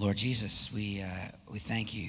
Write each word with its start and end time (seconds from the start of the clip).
Lord 0.00 0.16
Jesus, 0.16 0.72
we, 0.74 1.02
uh, 1.02 1.28
we 1.52 1.58
thank 1.58 1.94
you. 1.94 2.08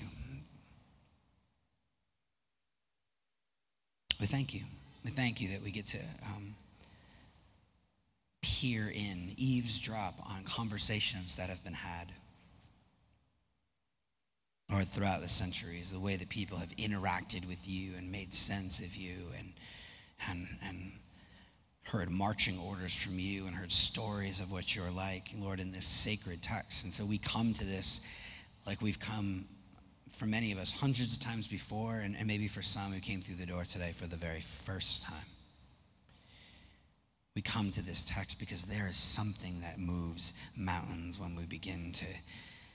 We 4.18 4.28
thank 4.28 4.54
you. 4.54 4.62
We 5.04 5.12
thank 5.12 5.42
you 5.42 5.50
that 5.50 5.62
we 5.62 5.72
get 5.72 5.88
to 5.88 5.98
um, 6.34 6.56
peer 8.42 8.90
in, 8.96 9.34
eavesdrop 9.36 10.14
on 10.34 10.46
conversations 10.46 11.36
that 11.36 11.50
have 11.50 11.62
been 11.66 11.74
had. 11.74 12.14
Lord, 14.72 14.88
throughout 14.88 15.20
the 15.20 15.28
centuries, 15.28 15.92
the 15.92 16.00
way 16.00 16.16
that 16.16 16.30
people 16.30 16.60
have 16.60 16.74
interacted 16.78 17.46
with 17.46 17.68
you 17.68 17.92
and 17.98 18.10
made 18.10 18.32
sense 18.32 18.80
of 18.80 18.96
you 18.96 19.16
and, 19.38 19.52
and, 20.30 20.48
and 20.64 20.94
heard 21.84 22.10
marching 22.10 22.60
orders 22.60 22.96
from 22.96 23.20
you 23.20 23.48
and 23.48 23.56
heard 23.56 23.72
stories 23.72 24.40
of 24.40 24.52
what 24.52 24.76
you're 24.76 24.92
like, 24.92 25.30
Lord, 25.38 25.60
in 25.60 25.72
this 25.72 25.86
sacred 25.86 26.42
text. 26.42 26.84
And 26.84 26.94
so 26.94 27.06
we 27.06 27.18
come 27.18 27.54
to 27.54 27.66
this 27.66 28.02
like 28.66 28.82
we've 28.82 29.00
come 29.00 29.46
for 30.12 30.26
many 30.26 30.52
of 30.52 30.60
us 30.60 30.72
hundreds 30.72 31.16
of 31.16 31.20
times 31.20 31.48
before, 31.48 31.96
and, 31.96 32.16
and 32.18 32.28
maybe 32.28 32.48
for 32.48 32.62
some 32.62 32.92
who 32.92 33.00
came 33.00 33.22
through 33.22 33.36
the 33.36 33.46
door 33.46 33.64
today 33.64 33.92
for 33.92 34.08
the 34.08 34.18
very 34.18 34.42
first 34.42 35.04
time. 35.04 35.26
We 37.36 37.42
come 37.42 37.72
to 37.72 37.82
this 37.82 38.04
text 38.04 38.40
because 38.40 38.64
there 38.64 38.88
is 38.88 38.98
something 38.98 39.62
that 39.62 39.80
moves 39.80 40.34
mountains 40.58 41.18
when 41.18 41.36
we 41.36 41.46
begin 41.46 41.92
to, 41.94 42.06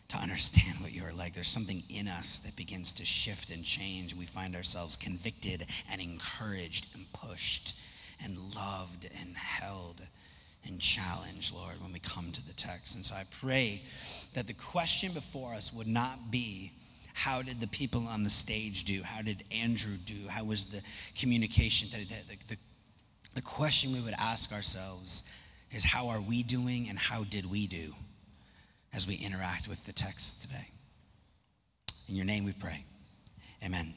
to 0.09 0.17
understand 0.17 0.81
what 0.81 0.93
you're 0.93 1.13
like. 1.13 1.35
There's 1.35 1.47
something 1.47 1.83
in 1.91 2.09
us 2.09 2.39
that 2.39 2.57
begins 2.57 2.91
to 2.93 3.05
shift 3.05 3.51
and 3.51 3.63
change. 3.63 4.15
We 4.15 4.25
find 4.25 4.57
ourselves 4.57 4.97
convicted 4.97 5.67
and 5.93 6.01
encouraged 6.01 6.95
and 6.95 7.05
pushed 7.13 7.79
and 8.23 8.37
loved 8.55 9.09
and 9.21 9.37
held 9.37 10.03
and 10.67 10.81
challenged, 10.81 11.55
Lord, 11.55 11.81
when 11.81 11.93
we 11.93 12.01
come 12.01 12.33
to 12.33 12.47
the 12.47 12.53
text. 12.55 12.97
And 12.97 13.05
so 13.05 13.15
I 13.15 13.25
pray 13.41 13.83
that 14.35 14.47
the 14.47 14.55
question 14.55 15.13
before 15.13 15.55
us 15.55 15.73
would 15.73 15.87
not 15.87 16.31
be, 16.31 16.73
how 17.15 17.41
did 17.41 17.61
the 17.61 17.69
people 17.69 18.07
on 18.09 18.25
the 18.25 18.31
stage 18.31 18.85
do? 18.85 19.03
How 19.03 19.23
did 19.23 19.45
Andrew 19.51 19.97
do? 20.05 20.29
How 20.29 20.45
was 20.45 20.67
the 20.67 20.83
communication? 21.19 21.89
The, 21.91 22.05
the, 22.05 22.37
the, 22.49 22.57
the 23.35 23.43
question 23.43 23.93
we 23.93 24.01
would 24.01 24.15
ask 24.19 24.53
ourselves 24.53 25.23
is 25.71 25.85
how 25.85 26.09
are 26.09 26.21
we 26.21 26.43
doing 26.43 26.89
and 26.89 26.99
how 26.99 27.25
did 27.25 27.51
we 27.51 27.67
do 27.67 27.95
as 28.95 29.07
we 29.07 29.15
interact 29.15 29.69
with 29.69 29.85
the 29.87 29.93
text 29.93 30.43
today? 30.43 30.69
In 32.09 32.17
your 32.17 32.27
name 32.27 32.45
we 32.45 32.53
pray. 32.53 32.85
Amen. 33.65 33.95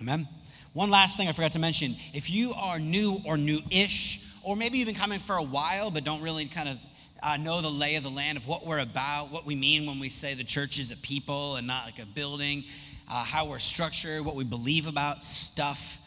Amen. 0.00 0.26
One 0.72 0.88
last 0.88 1.18
thing 1.18 1.28
I 1.28 1.32
forgot 1.32 1.52
to 1.52 1.58
mention. 1.58 1.94
If 2.14 2.30
you 2.30 2.54
are 2.54 2.78
new 2.78 3.18
or 3.26 3.36
new 3.36 3.58
ish, 3.70 4.26
or 4.42 4.56
maybe 4.56 4.78
you've 4.78 4.86
been 4.86 4.94
coming 4.94 5.20
for 5.20 5.36
a 5.36 5.42
while 5.42 5.90
but 5.90 6.02
don't 6.02 6.22
really 6.22 6.46
kind 6.46 6.68
of 6.68 6.78
uh, 7.22 7.36
know 7.36 7.60
the 7.60 7.70
lay 7.70 7.96
of 7.96 8.02
the 8.02 8.10
land 8.10 8.38
of 8.38 8.48
what 8.48 8.66
we're 8.66 8.80
about, 8.80 9.30
what 9.30 9.44
we 9.44 9.54
mean 9.54 9.86
when 9.86 10.00
we 10.00 10.08
say 10.08 10.32
the 10.32 10.42
church 10.42 10.78
is 10.78 10.90
a 10.90 10.96
people 10.96 11.56
and 11.56 11.66
not 11.66 11.84
like 11.84 11.98
a 11.98 12.06
building, 12.06 12.64
uh, 13.08 13.22
how 13.22 13.44
we're 13.44 13.58
structured, 13.58 14.24
what 14.24 14.34
we 14.34 14.44
believe 14.44 14.86
about 14.86 15.26
stuff. 15.26 15.98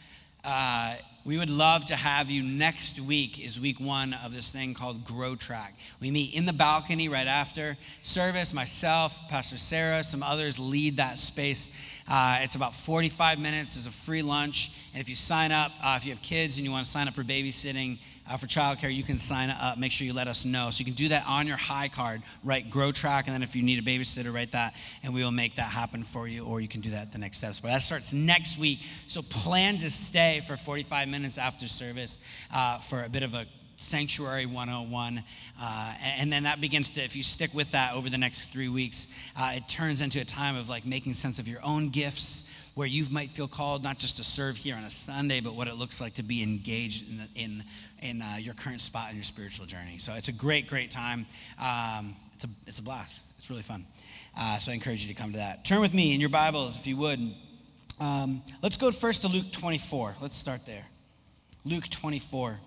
Uh, 0.44 0.96
we 1.24 1.38
would 1.38 1.50
love 1.50 1.86
to 1.86 1.96
have 1.96 2.30
you 2.30 2.42
next 2.42 3.00
week 3.00 3.44
is 3.44 3.58
week 3.58 3.80
one 3.80 4.14
of 4.24 4.34
this 4.34 4.52
thing 4.52 4.74
called 4.74 5.04
grow 5.04 5.34
track. 5.34 5.74
We 6.00 6.10
meet 6.10 6.34
in 6.34 6.44
the 6.44 6.52
balcony 6.52 7.08
right 7.08 7.26
after 7.26 7.76
service. 8.02 8.52
Myself 8.52 9.28
pastor 9.28 9.56
sarah 9.56 10.04
some 10.04 10.22
others 10.22 10.58
lead 10.58 10.98
that 10.98 11.18
space 11.18 11.70
uh, 12.08 12.38
it's 12.42 12.54
about 12.54 12.74
45 12.74 13.38
minutes 13.38 13.74
there's 13.74 13.86
a 13.86 13.90
free 13.90 14.22
lunch 14.22 14.78
and 14.92 15.00
if 15.00 15.08
you 15.08 15.14
sign 15.14 15.52
up 15.52 15.72
uh, 15.82 15.94
if 15.96 16.04
you 16.04 16.12
have 16.12 16.22
kids 16.22 16.56
and 16.56 16.64
you 16.64 16.70
want 16.70 16.84
to 16.84 16.90
sign 16.90 17.08
up 17.08 17.14
for 17.14 17.24
babysitting 17.24 17.98
uh, 18.28 18.36
for 18.36 18.46
childcare, 18.46 18.92
you 18.92 19.02
can 19.02 19.18
sign 19.18 19.50
up. 19.50 19.78
Make 19.78 19.92
sure 19.92 20.06
you 20.06 20.12
let 20.12 20.28
us 20.28 20.44
know. 20.44 20.70
So 20.70 20.80
you 20.80 20.84
can 20.84 20.94
do 20.94 21.08
that 21.08 21.24
on 21.26 21.46
your 21.46 21.56
high 21.56 21.88
card, 21.88 22.22
write 22.42 22.70
Grow 22.70 22.92
Track, 22.92 23.26
and 23.26 23.34
then 23.34 23.42
if 23.42 23.54
you 23.54 23.62
need 23.62 23.78
a 23.78 23.82
babysitter, 23.82 24.34
write 24.34 24.52
that, 24.52 24.74
and 25.02 25.14
we 25.14 25.22
will 25.22 25.30
make 25.30 25.56
that 25.56 25.70
happen 25.70 26.02
for 26.02 26.26
you, 26.26 26.44
or 26.44 26.60
you 26.60 26.68
can 26.68 26.80
do 26.80 26.90
that 26.90 27.12
the 27.12 27.18
next 27.18 27.38
steps. 27.38 27.60
But 27.60 27.68
that 27.68 27.82
starts 27.82 28.12
next 28.12 28.58
week. 28.58 28.80
So 29.06 29.22
plan 29.22 29.78
to 29.78 29.90
stay 29.90 30.40
for 30.46 30.56
45 30.56 31.08
minutes 31.08 31.38
after 31.38 31.68
service 31.68 32.18
uh, 32.52 32.78
for 32.78 33.04
a 33.04 33.08
bit 33.08 33.22
of 33.22 33.34
a 33.34 33.46
Sanctuary 33.78 34.46
101. 34.46 35.22
Uh, 35.60 35.94
and 36.18 36.32
then 36.32 36.44
that 36.44 36.60
begins 36.60 36.90
to, 36.90 37.00
if 37.02 37.16
you 37.16 37.22
stick 37.22 37.52
with 37.54 37.70
that 37.72 37.94
over 37.94 38.08
the 38.08 38.18
next 38.18 38.52
three 38.52 38.68
weeks, 38.68 39.08
uh, 39.38 39.52
it 39.54 39.68
turns 39.68 40.02
into 40.02 40.20
a 40.20 40.24
time 40.24 40.56
of 40.56 40.68
like 40.68 40.86
making 40.86 41.14
sense 41.14 41.38
of 41.38 41.48
your 41.48 41.60
own 41.64 41.90
gifts, 41.90 42.50
where 42.74 42.86
you 42.86 43.06
might 43.10 43.30
feel 43.30 43.48
called 43.48 43.82
not 43.82 43.98
just 43.98 44.18
to 44.18 44.24
serve 44.24 44.56
here 44.56 44.76
on 44.76 44.84
a 44.84 44.90
Sunday, 44.90 45.40
but 45.40 45.54
what 45.54 45.68
it 45.68 45.76
looks 45.76 46.00
like 46.00 46.14
to 46.14 46.22
be 46.22 46.42
engaged 46.42 47.06
in, 47.08 47.42
in, 47.42 47.64
in 48.02 48.22
uh, 48.22 48.36
your 48.38 48.54
current 48.54 48.80
spot 48.80 49.10
in 49.10 49.16
your 49.16 49.24
spiritual 49.24 49.66
journey. 49.66 49.98
So 49.98 50.12
it's 50.14 50.28
a 50.28 50.32
great, 50.32 50.68
great 50.68 50.90
time. 50.90 51.26
Um, 51.58 52.16
it's, 52.34 52.44
a, 52.44 52.48
it's 52.66 52.78
a 52.78 52.82
blast. 52.82 53.24
It's 53.38 53.48
really 53.48 53.62
fun. 53.62 53.86
Uh, 54.38 54.58
so 54.58 54.72
I 54.72 54.74
encourage 54.74 55.06
you 55.06 55.14
to 55.14 55.20
come 55.20 55.32
to 55.32 55.38
that. 55.38 55.64
Turn 55.64 55.80
with 55.80 55.94
me 55.94 56.14
in 56.14 56.20
your 56.20 56.28
Bibles, 56.28 56.78
if 56.78 56.86
you 56.86 56.98
would. 56.98 57.18
Um, 57.98 58.42
let's 58.62 58.76
go 58.76 58.90
first 58.90 59.22
to 59.22 59.28
Luke 59.28 59.50
24. 59.52 60.16
Let's 60.20 60.36
start 60.36 60.66
there. 60.66 60.84
Luke 61.64 61.88
24. 61.88 62.60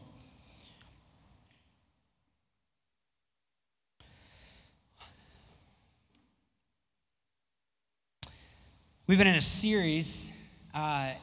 We've 9.09 9.17
been 9.17 9.25
in 9.25 9.37
a 9.37 9.41
series, 9.41 10.31
uh, 10.75 11.13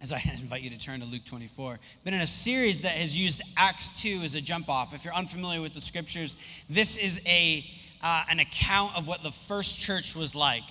as 0.00 0.10
I 0.10 0.22
invite 0.40 0.62
you 0.62 0.70
to 0.70 0.78
turn 0.78 1.00
to 1.00 1.06
Luke 1.06 1.26
24, 1.26 1.78
been 2.02 2.14
in 2.14 2.22
a 2.22 2.26
series 2.26 2.80
that 2.80 2.92
has 2.92 3.18
used 3.18 3.42
Acts 3.58 3.90
2 4.00 4.22
as 4.24 4.34
a 4.34 4.40
jump 4.40 4.70
off. 4.70 4.94
If 4.94 5.04
you're 5.04 5.12
unfamiliar 5.12 5.60
with 5.60 5.74
the 5.74 5.82
scriptures, 5.82 6.38
this 6.70 6.96
is 6.96 7.20
a, 7.26 7.62
uh, 8.02 8.24
an 8.30 8.40
account 8.40 8.96
of 8.96 9.06
what 9.06 9.22
the 9.22 9.32
first 9.32 9.78
church 9.78 10.16
was 10.16 10.34
like, 10.34 10.62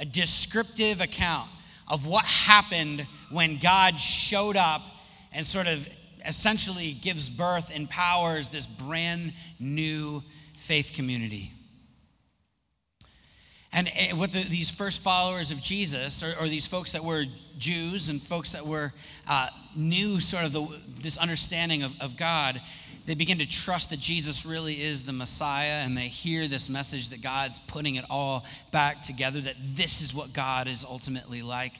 a 0.00 0.04
descriptive 0.04 1.00
account 1.00 1.48
of 1.86 2.04
what 2.04 2.24
happened 2.24 3.06
when 3.30 3.60
God 3.60 3.94
showed 4.00 4.56
up 4.56 4.82
and 5.32 5.46
sort 5.46 5.68
of 5.68 5.88
essentially 6.26 6.96
gives 7.00 7.30
birth, 7.30 7.72
empowers 7.76 8.48
this 8.48 8.66
brand 8.66 9.34
new 9.60 10.24
faith 10.56 10.94
community. 10.96 11.52
And 13.72 13.88
eh, 13.94 14.12
what 14.12 14.32
the, 14.32 14.42
these 14.44 14.70
first 14.70 15.02
followers 15.02 15.50
of 15.50 15.60
Jesus, 15.60 16.22
or, 16.22 16.32
or, 16.40 16.48
these 16.48 16.66
folks 16.66 16.92
that 16.92 17.04
were 17.04 17.24
Jews 17.58 18.08
and 18.08 18.20
folks 18.20 18.52
that 18.52 18.66
were 18.66 18.92
uh, 19.28 19.48
knew 19.76 20.20
sort 20.20 20.44
of 20.44 20.52
the, 20.52 20.66
this 21.00 21.18
understanding 21.18 21.82
of, 21.82 21.92
of 22.00 22.16
God, 22.16 22.60
they 23.04 23.14
begin 23.14 23.38
to 23.38 23.48
trust 23.48 23.90
that 23.90 23.98
Jesus 23.98 24.44
really 24.44 24.82
is 24.82 25.02
the 25.02 25.12
Messiah, 25.12 25.80
and 25.82 25.96
they 25.96 26.08
hear 26.08 26.46
this 26.46 26.68
message 26.68 27.08
that 27.10 27.22
God's 27.22 27.58
putting 27.60 27.96
it 27.96 28.04
all 28.10 28.44
back 28.70 29.02
together, 29.02 29.40
that 29.40 29.56
this 29.74 30.00
is 30.02 30.14
what 30.14 30.32
God 30.32 30.68
is 30.68 30.84
ultimately 30.84 31.42
like. 31.42 31.72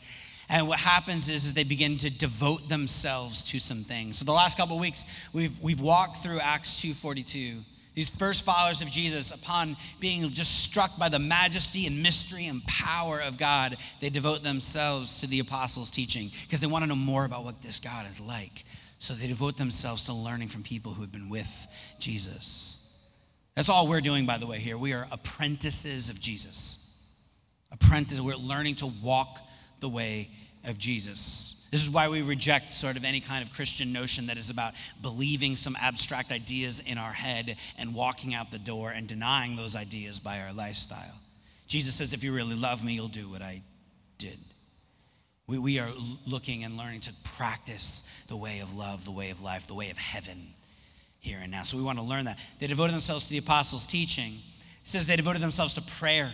And 0.50 0.66
what 0.66 0.78
happens 0.78 1.28
is, 1.28 1.44
is 1.44 1.52
they 1.52 1.64
begin 1.64 1.98
to 1.98 2.10
devote 2.10 2.68
themselves 2.68 3.42
to 3.44 3.58
some 3.58 3.84
things. 3.84 4.18
So 4.18 4.24
the 4.24 4.32
last 4.32 4.56
couple 4.56 4.76
of 4.76 4.80
weeks, 4.80 5.04
we've, 5.34 5.58
we've 5.60 5.80
walked 5.82 6.22
through 6.22 6.40
Acts 6.40 6.82
2.42 6.82 7.58
these 7.98 8.10
first 8.10 8.44
followers 8.44 8.80
of 8.80 8.88
Jesus, 8.88 9.32
upon 9.32 9.76
being 9.98 10.30
just 10.30 10.62
struck 10.62 10.96
by 11.00 11.08
the 11.08 11.18
majesty 11.18 11.84
and 11.84 12.00
mystery 12.00 12.46
and 12.46 12.64
power 12.64 13.18
of 13.18 13.36
God, 13.36 13.76
they 13.98 14.08
devote 14.08 14.44
themselves 14.44 15.18
to 15.18 15.26
the 15.26 15.40
apostles' 15.40 15.90
teaching 15.90 16.30
because 16.44 16.60
they 16.60 16.68
want 16.68 16.84
to 16.84 16.88
know 16.88 16.94
more 16.94 17.24
about 17.24 17.42
what 17.42 17.60
this 17.60 17.80
God 17.80 18.08
is 18.08 18.20
like. 18.20 18.64
So 19.00 19.14
they 19.14 19.26
devote 19.26 19.56
themselves 19.56 20.04
to 20.04 20.12
learning 20.12 20.46
from 20.46 20.62
people 20.62 20.92
who 20.92 21.02
have 21.02 21.10
been 21.10 21.28
with 21.28 21.66
Jesus. 21.98 22.96
That's 23.56 23.68
all 23.68 23.88
we're 23.88 24.00
doing, 24.00 24.26
by 24.26 24.38
the 24.38 24.46
way, 24.46 24.60
here. 24.60 24.78
We 24.78 24.92
are 24.92 25.08
apprentices 25.10 26.08
of 26.08 26.20
Jesus. 26.20 26.96
Apprentices, 27.72 28.20
we're 28.20 28.36
learning 28.36 28.76
to 28.76 28.92
walk 29.02 29.40
the 29.80 29.88
way 29.88 30.30
of 30.68 30.78
Jesus. 30.78 31.57
This 31.70 31.82
is 31.82 31.90
why 31.90 32.08
we 32.08 32.22
reject 32.22 32.72
sort 32.72 32.96
of 32.96 33.04
any 33.04 33.20
kind 33.20 33.44
of 33.44 33.52
Christian 33.52 33.92
notion 33.92 34.26
that 34.28 34.38
is 34.38 34.48
about 34.48 34.72
believing 35.02 35.54
some 35.54 35.76
abstract 35.78 36.32
ideas 36.32 36.80
in 36.80 36.96
our 36.96 37.12
head 37.12 37.56
and 37.78 37.94
walking 37.94 38.32
out 38.34 38.50
the 38.50 38.58
door 38.58 38.90
and 38.90 39.06
denying 39.06 39.54
those 39.54 39.76
ideas 39.76 40.18
by 40.18 40.40
our 40.40 40.52
lifestyle. 40.52 41.14
Jesus 41.66 41.94
says, 41.94 42.14
if 42.14 42.24
you 42.24 42.34
really 42.34 42.56
love 42.56 42.82
me, 42.82 42.94
you'll 42.94 43.08
do 43.08 43.28
what 43.28 43.42
I 43.42 43.60
did. 44.16 44.38
We, 45.46 45.58
we 45.58 45.78
are 45.78 45.90
looking 46.26 46.64
and 46.64 46.78
learning 46.78 47.00
to 47.00 47.12
practice 47.36 48.08
the 48.28 48.36
way 48.36 48.60
of 48.60 48.74
love, 48.74 49.04
the 49.04 49.12
way 49.12 49.30
of 49.30 49.42
life, 49.42 49.66
the 49.66 49.74
way 49.74 49.90
of 49.90 49.98
heaven 49.98 50.54
here 51.20 51.38
and 51.42 51.50
now. 51.50 51.64
So 51.64 51.76
we 51.76 51.82
want 51.82 51.98
to 51.98 52.04
learn 52.04 52.24
that. 52.24 52.38
They 52.58 52.66
devoted 52.66 52.94
themselves 52.94 53.24
to 53.24 53.30
the 53.30 53.38
apostles' 53.38 53.84
teaching. 53.84 54.32
It 54.32 54.40
says 54.84 55.06
they 55.06 55.16
devoted 55.16 55.42
themselves 55.42 55.74
to 55.74 55.82
prayer. 55.82 56.32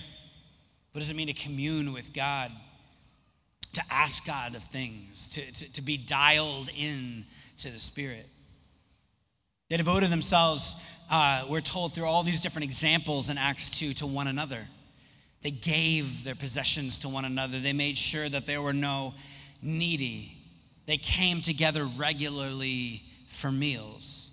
What 0.92 1.00
does 1.00 1.10
it 1.10 1.16
mean 1.16 1.26
to 1.26 1.32
commune 1.32 1.92
with 1.92 2.12
God? 2.12 2.52
To 3.74 3.82
ask 3.90 4.24
God 4.24 4.54
of 4.54 4.62
things, 4.62 5.28
to, 5.28 5.52
to, 5.52 5.72
to 5.74 5.82
be 5.82 5.96
dialed 5.96 6.70
in 6.76 7.24
to 7.58 7.70
the 7.70 7.78
Spirit. 7.78 8.26
They 9.70 9.76
devoted 9.76 10.10
themselves, 10.10 10.76
uh, 11.10 11.46
we're 11.48 11.60
told 11.60 11.94
through 11.94 12.06
all 12.06 12.22
these 12.22 12.40
different 12.40 12.64
examples 12.64 13.30
in 13.30 13.38
Acts 13.38 13.70
2, 13.70 13.94
to 13.94 14.06
one 14.06 14.28
another. 14.28 14.66
They 15.42 15.50
gave 15.50 16.24
their 16.24 16.34
possessions 16.34 16.98
to 17.00 17.08
one 17.08 17.24
another. 17.24 17.58
They 17.58 17.72
made 17.72 17.98
sure 17.98 18.28
that 18.28 18.46
there 18.46 18.62
were 18.62 18.72
no 18.72 19.14
needy. 19.60 20.36
They 20.86 20.96
came 20.96 21.42
together 21.42 21.84
regularly 21.84 23.02
for 23.28 23.52
meals. 23.52 24.30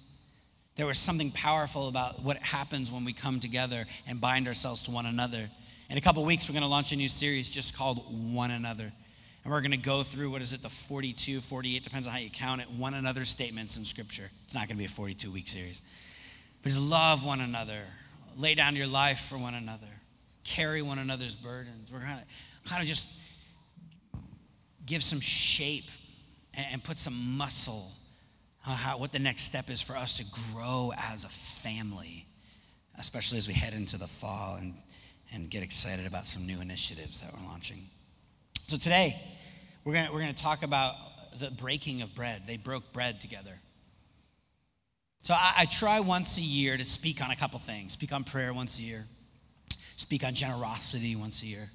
There 0.76 0.86
was 0.86 0.98
something 0.98 1.32
powerful 1.32 1.90
about 1.90 2.24
what 2.24 2.38
happens 2.38 2.92
when 2.92 3.04
we 3.04 3.14
come 3.14 3.40
together 3.40 3.86
and 4.08 4.22
bind 4.22 4.48
ourselves 4.48 4.84
to 4.84 4.92
one 4.92 5.06
another. 5.06 5.50
In 5.90 5.98
a 5.98 6.02
couple 6.02 6.24
weeks, 6.24 6.48
we're 6.48 6.54
going 6.54 6.64
to 6.64 6.70
launch 6.70 6.94
a 6.94 6.96
new 6.96 7.10
series 7.10 7.50
just 7.50 7.76
called 7.76 7.98
One 8.34 8.52
Another. 8.52 8.94
And 9.44 9.52
we're 9.52 9.62
going 9.62 9.72
to 9.72 9.78
go 9.78 10.04
through, 10.04 10.30
what 10.30 10.42
is 10.42 10.54
it, 10.54 10.62
the 10.62 10.70
42, 10.70 11.42
48, 11.42 11.84
depends 11.84 12.08
on 12.08 12.14
how 12.14 12.20
you 12.20 12.30
count 12.30 12.62
it, 12.62 12.70
one 12.70 12.94
another 12.94 13.26
statements 13.26 13.78
in 13.78 13.86
Scripture. 13.86 14.30
It's 14.44 14.54
not 14.54 14.68
going 14.68 14.78
to 14.78 14.78
be 14.78 14.86
a 14.86 14.90
42 14.90 15.32
week 15.32 15.48
series. 15.48 15.82
But 16.62 16.72
just 16.72 16.82
love 16.82 17.26
one 17.26 17.42
another, 17.42 17.80
lay 18.38 18.54
down 18.54 18.76
your 18.76 18.88
life 18.88 19.22
for 19.22 19.38
one 19.38 19.56
another, 19.56 19.88
carry 20.44 20.84
one 20.84 21.00
another's 21.00 21.36
burdens. 21.36 21.92
We're 21.92 22.00
going 22.00 22.12
to 22.12 22.70
kind 22.70 22.84
of 22.84 22.88
just 22.88 23.08
give 24.86 25.02
some 25.02 25.20
shape 25.20 25.86
and, 26.54 26.84
put 26.84 26.98
some 26.98 27.38
muscle 27.38 27.92
on 28.68 28.76
how, 28.76 28.98
what 28.98 29.12
the 29.12 29.20
next 29.20 29.44
step 29.44 29.70
is 29.70 29.82
for 29.82 29.96
us 29.96 30.18
to 30.18 30.26
grow 30.54 30.92
as 30.98 31.24
a 31.24 31.30
family, 31.30 32.28
especially 33.00 33.38
as 33.38 33.48
we 33.48 33.54
head 33.54 33.74
into 33.74 33.98
the 33.98 34.08
fall 34.08 34.58
and, 34.58 34.76
and 35.34 35.50
get 35.50 35.64
excited 35.64 36.06
about 36.06 36.26
some 36.26 36.46
new 36.46 36.62
initiatives 36.62 37.22
that 37.22 37.32
we're 37.34 37.48
launching. 37.48 37.80
So 38.68 38.78
today, 38.78 39.20
we're 39.84 39.94
going 39.94 40.12
we're 40.14 40.20
gonna 40.20 40.34
talk 40.34 40.64
about 40.64 40.96
the 41.40 41.52
breaking 41.52 42.02
of 42.02 42.16
bread. 42.16 42.44
They 42.48 42.58
broke 42.58 42.94
bread 42.94 43.20
together. 43.20 43.54
So 45.24 45.34
I, 45.34 45.54
I 45.60 45.66
try 45.66 46.00
once 46.00 46.38
a 46.38 46.42
year 46.42 46.78
to 46.78 46.84
speak 46.84 47.22
on 47.22 47.32
a 47.32 47.36
couple 47.36 47.60
things 47.60 47.94
speak 47.94 48.14
on 48.14 48.24
prayer 48.24 48.54
once 48.54 48.80
a 48.80 48.82
year, 48.82 49.06
speak 49.98 50.26
on 50.26 50.34
generosity 50.34 51.16
once 51.16 51.44
a 51.44 51.46
year. 51.46 51.70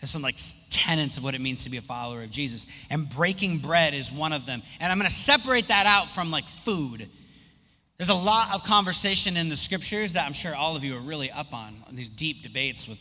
There's 0.00 0.10
some 0.10 0.22
like 0.22 0.36
tenets 0.70 1.16
of 1.16 1.24
what 1.24 1.34
it 1.34 1.40
means 1.40 1.62
to 1.64 1.70
be 1.70 1.76
a 1.76 1.82
follower 1.82 2.24
of 2.24 2.30
Jesus. 2.30 2.66
And 2.90 3.08
breaking 3.08 3.58
bread 3.58 3.94
is 3.94 4.10
one 4.10 4.32
of 4.32 4.46
them. 4.46 4.60
And 4.80 4.90
I'm 4.90 4.98
going 4.98 5.08
to 5.08 5.14
separate 5.14 5.68
that 5.68 5.86
out 5.86 6.10
from 6.10 6.32
like 6.32 6.44
food. 6.44 7.06
There's 7.98 8.08
a 8.08 8.14
lot 8.14 8.52
of 8.52 8.64
conversation 8.64 9.36
in 9.36 9.48
the 9.48 9.54
scriptures 9.54 10.14
that 10.14 10.26
I'm 10.26 10.32
sure 10.32 10.56
all 10.56 10.74
of 10.74 10.82
you 10.82 10.96
are 10.96 11.00
really 11.00 11.30
up 11.30 11.54
on, 11.54 11.84
these 11.92 12.08
deep 12.08 12.42
debates 12.42 12.88
with 12.88 12.98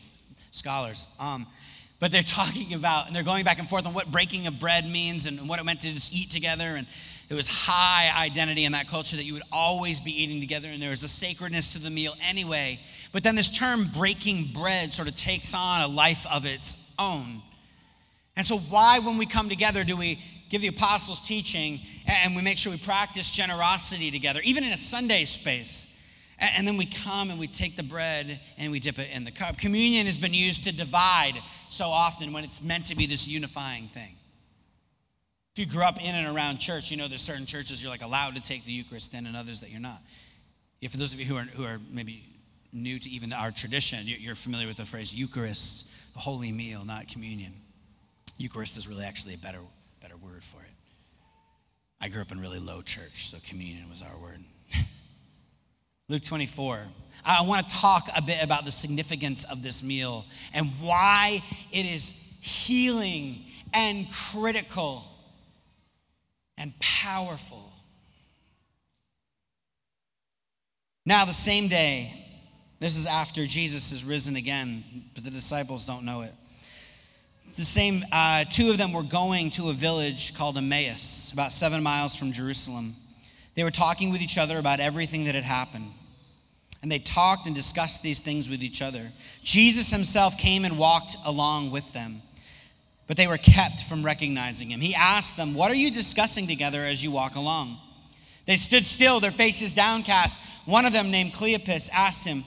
scholars. 0.51 1.07
Um, 1.19 1.47
but 2.01 2.11
they're 2.11 2.23
talking 2.23 2.73
about, 2.73 3.05
and 3.05 3.15
they're 3.15 3.23
going 3.23 3.45
back 3.45 3.59
and 3.59 3.69
forth 3.69 3.85
on 3.85 3.93
what 3.93 4.11
breaking 4.11 4.47
of 4.47 4.59
bread 4.59 4.89
means 4.89 5.27
and 5.27 5.47
what 5.47 5.59
it 5.59 5.63
meant 5.63 5.81
to 5.81 5.93
just 5.93 6.11
eat 6.11 6.31
together. 6.31 6.75
And 6.75 6.87
it 7.29 7.35
was 7.35 7.47
high 7.47 8.11
identity 8.25 8.65
in 8.65 8.71
that 8.71 8.89
culture 8.89 9.15
that 9.15 9.23
you 9.23 9.33
would 9.33 9.43
always 9.51 9.99
be 9.99 10.11
eating 10.23 10.41
together, 10.41 10.67
and 10.67 10.81
there 10.81 10.89
was 10.89 11.03
a 11.03 11.07
sacredness 11.07 11.73
to 11.73 11.79
the 11.79 11.91
meal 11.91 12.15
anyway. 12.27 12.79
But 13.13 13.21
then 13.23 13.35
this 13.35 13.51
term 13.51 13.85
breaking 13.95 14.49
bread 14.51 14.91
sort 14.91 15.07
of 15.07 15.15
takes 15.15 15.53
on 15.53 15.81
a 15.81 15.87
life 15.87 16.25
of 16.29 16.43
its 16.45 16.91
own. 16.97 17.43
And 18.35 18.45
so, 18.45 18.57
why, 18.57 18.97
when 18.97 19.19
we 19.19 19.27
come 19.27 19.47
together, 19.47 19.83
do 19.83 19.95
we 19.95 20.19
give 20.49 20.61
the 20.61 20.69
apostles' 20.69 21.21
teaching 21.21 21.79
and 22.07 22.35
we 22.35 22.41
make 22.41 22.57
sure 22.57 22.71
we 22.71 22.79
practice 22.79 23.29
generosity 23.29 24.09
together, 24.09 24.41
even 24.43 24.63
in 24.63 24.73
a 24.73 24.77
Sunday 24.77 25.25
space? 25.25 25.85
And 26.39 26.67
then 26.67 26.75
we 26.75 26.87
come 26.87 27.29
and 27.29 27.39
we 27.39 27.45
take 27.45 27.75
the 27.75 27.83
bread 27.83 28.39
and 28.57 28.71
we 28.71 28.79
dip 28.79 28.97
it 28.97 29.09
in 29.13 29.23
the 29.23 29.31
cup. 29.31 29.59
Communion 29.59 30.07
has 30.07 30.17
been 30.17 30.33
used 30.33 30.63
to 30.63 30.71
divide 30.71 31.39
so 31.71 31.85
often 31.85 32.33
when 32.33 32.43
it's 32.43 32.61
meant 32.61 32.87
to 32.87 32.95
be 32.95 33.05
this 33.05 33.27
unifying 33.27 33.87
thing. 33.87 34.13
If 35.55 35.59
you 35.59 35.65
grew 35.65 35.83
up 35.83 36.01
in 36.01 36.13
and 36.13 36.35
around 36.35 36.59
church, 36.59 36.91
you 36.91 36.97
know 36.97 37.07
there's 37.07 37.21
certain 37.21 37.45
churches 37.45 37.81
you're 37.81 37.91
like 37.91 38.03
allowed 38.03 38.35
to 38.35 38.41
take 38.41 38.65
the 38.65 38.71
Eucharist 38.73 39.13
in 39.13 39.25
and 39.25 39.37
others 39.37 39.61
that 39.61 39.69
you're 39.69 39.79
not. 39.79 40.01
If 40.81 40.91
For 40.91 40.97
those 40.97 41.13
of 41.13 41.19
you 41.19 41.25
who 41.25 41.37
are, 41.37 41.43
who 41.43 41.63
are 41.63 41.79
maybe 41.89 42.23
new 42.73 42.99
to 42.99 43.09
even 43.09 43.31
our 43.31 43.51
tradition, 43.51 43.99
you're 44.03 44.35
familiar 44.35 44.67
with 44.67 44.77
the 44.77 44.85
phrase 44.85 45.13
Eucharist, 45.13 45.87
the 46.13 46.19
holy 46.19 46.51
meal, 46.51 46.83
not 46.83 47.07
communion. 47.07 47.53
Eucharist 48.37 48.77
is 48.77 48.87
really 48.87 49.05
actually 49.05 49.35
a 49.35 49.37
better, 49.37 49.59
better 50.01 50.17
word 50.17 50.43
for 50.43 50.61
it. 50.61 50.73
I 52.01 52.09
grew 52.09 52.21
up 52.21 52.31
in 52.33 52.39
really 52.41 52.59
low 52.59 52.81
church, 52.81 53.29
so 53.29 53.37
communion 53.47 53.89
was 53.89 54.01
our 54.01 54.17
word. 54.21 54.43
Luke 56.11 56.23
24. 56.23 56.77
I 57.23 57.41
want 57.43 57.69
to 57.69 57.73
talk 57.73 58.09
a 58.13 58.21
bit 58.21 58.43
about 58.43 58.65
the 58.65 58.71
significance 58.71 59.45
of 59.45 59.63
this 59.63 59.81
meal 59.81 60.25
and 60.53 60.67
why 60.81 61.41
it 61.71 61.85
is 61.85 62.13
healing 62.41 63.45
and 63.73 64.05
critical 64.29 65.05
and 66.57 66.77
powerful. 66.81 67.71
Now, 71.05 71.23
the 71.23 71.31
same 71.31 71.69
day, 71.69 72.13
this 72.79 72.97
is 72.97 73.05
after 73.05 73.45
Jesus 73.45 73.93
is 73.93 74.03
risen 74.03 74.35
again, 74.35 74.83
but 75.15 75.23
the 75.23 75.31
disciples 75.31 75.85
don't 75.85 76.03
know 76.03 76.23
it. 76.23 76.33
The 77.55 77.63
same, 77.63 78.03
uh, 78.11 78.43
two 78.51 78.69
of 78.69 78.77
them 78.77 78.91
were 78.91 79.03
going 79.03 79.49
to 79.51 79.69
a 79.69 79.73
village 79.73 80.35
called 80.37 80.57
Emmaus, 80.57 81.31
about 81.31 81.53
seven 81.53 81.81
miles 81.81 82.17
from 82.17 82.33
Jerusalem. 82.33 82.97
They 83.55 83.63
were 83.63 83.71
talking 83.71 84.11
with 84.11 84.21
each 84.21 84.37
other 84.37 84.59
about 84.59 84.81
everything 84.81 85.23
that 85.23 85.35
had 85.35 85.45
happened. 85.45 85.91
And 86.81 86.91
they 86.91 86.99
talked 86.99 87.45
and 87.45 87.55
discussed 87.55 88.01
these 88.01 88.19
things 88.19 88.49
with 88.49 88.63
each 88.63 88.81
other. 88.81 89.07
Jesus 89.43 89.91
himself 89.91 90.37
came 90.37 90.65
and 90.65 90.77
walked 90.77 91.15
along 91.25 91.71
with 91.71 91.91
them, 91.93 92.21
but 93.07 93.17
they 93.17 93.27
were 93.27 93.37
kept 93.37 93.83
from 93.83 94.03
recognizing 94.03 94.69
him. 94.69 94.79
He 94.79 94.95
asked 94.95 95.37
them, 95.37 95.53
What 95.53 95.71
are 95.71 95.75
you 95.75 95.91
discussing 95.91 96.47
together 96.47 96.81
as 96.81 97.03
you 97.03 97.11
walk 97.11 97.35
along? 97.35 97.77
They 98.47 98.55
stood 98.55 98.83
still, 98.83 99.19
their 99.19 99.31
faces 99.31 99.73
downcast. 99.73 100.39
One 100.65 100.85
of 100.85 100.93
them, 100.93 101.11
named 101.11 101.33
Cleopas, 101.33 101.89
asked 101.93 102.25
him, 102.25 102.43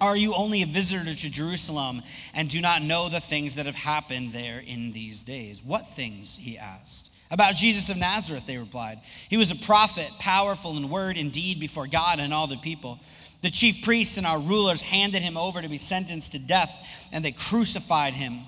are 0.00 0.16
you 0.16 0.34
only 0.34 0.62
a 0.62 0.66
visitor 0.66 1.04
to 1.04 1.30
Jerusalem 1.30 2.02
and 2.32 2.48
do 2.48 2.60
not 2.60 2.82
know 2.82 3.08
the 3.08 3.20
things 3.20 3.56
that 3.56 3.66
have 3.66 3.74
happened 3.74 4.32
there 4.32 4.62
in 4.66 4.92
these 4.92 5.22
days? 5.22 5.62
What 5.62 5.86
things? 5.86 6.36
He 6.36 6.56
asked. 6.56 7.10
About 7.30 7.54
Jesus 7.54 7.90
of 7.90 7.98
Nazareth, 7.98 8.46
they 8.46 8.56
replied. 8.56 8.98
He 9.28 9.36
was 9.36 9.52
a 9.52 9.56
prophet, 9.56 10.10
powerful 10.18 10.76
in 10.76 10.88
word 10.88 11.16
and 11.16 11.30
deed 11.30 11.60
before 11.60 11.86
God 11.86 12.18
and 12.18 12.32
all 12.32 12.46
the 12.46 12.56
people. 12.56 12.98
The 13.42 13.50
chief 13.50 13.82
priests 13.84 14.18
and 14.18 14.26
our 14.26 14.38
rulers 14.38 14.82
handed 14.82 15.22
him 15.22 15.36
over 15.36 15.62
to 15.62 15.68
be 15.68 15.78
sentenced 15.78 16.32
to 16.32 16.38
death, 16.38 16.70
and 17.12 17.24
they 17.24 17.32
crucified 17.32 18.12
him. 18.12 18.40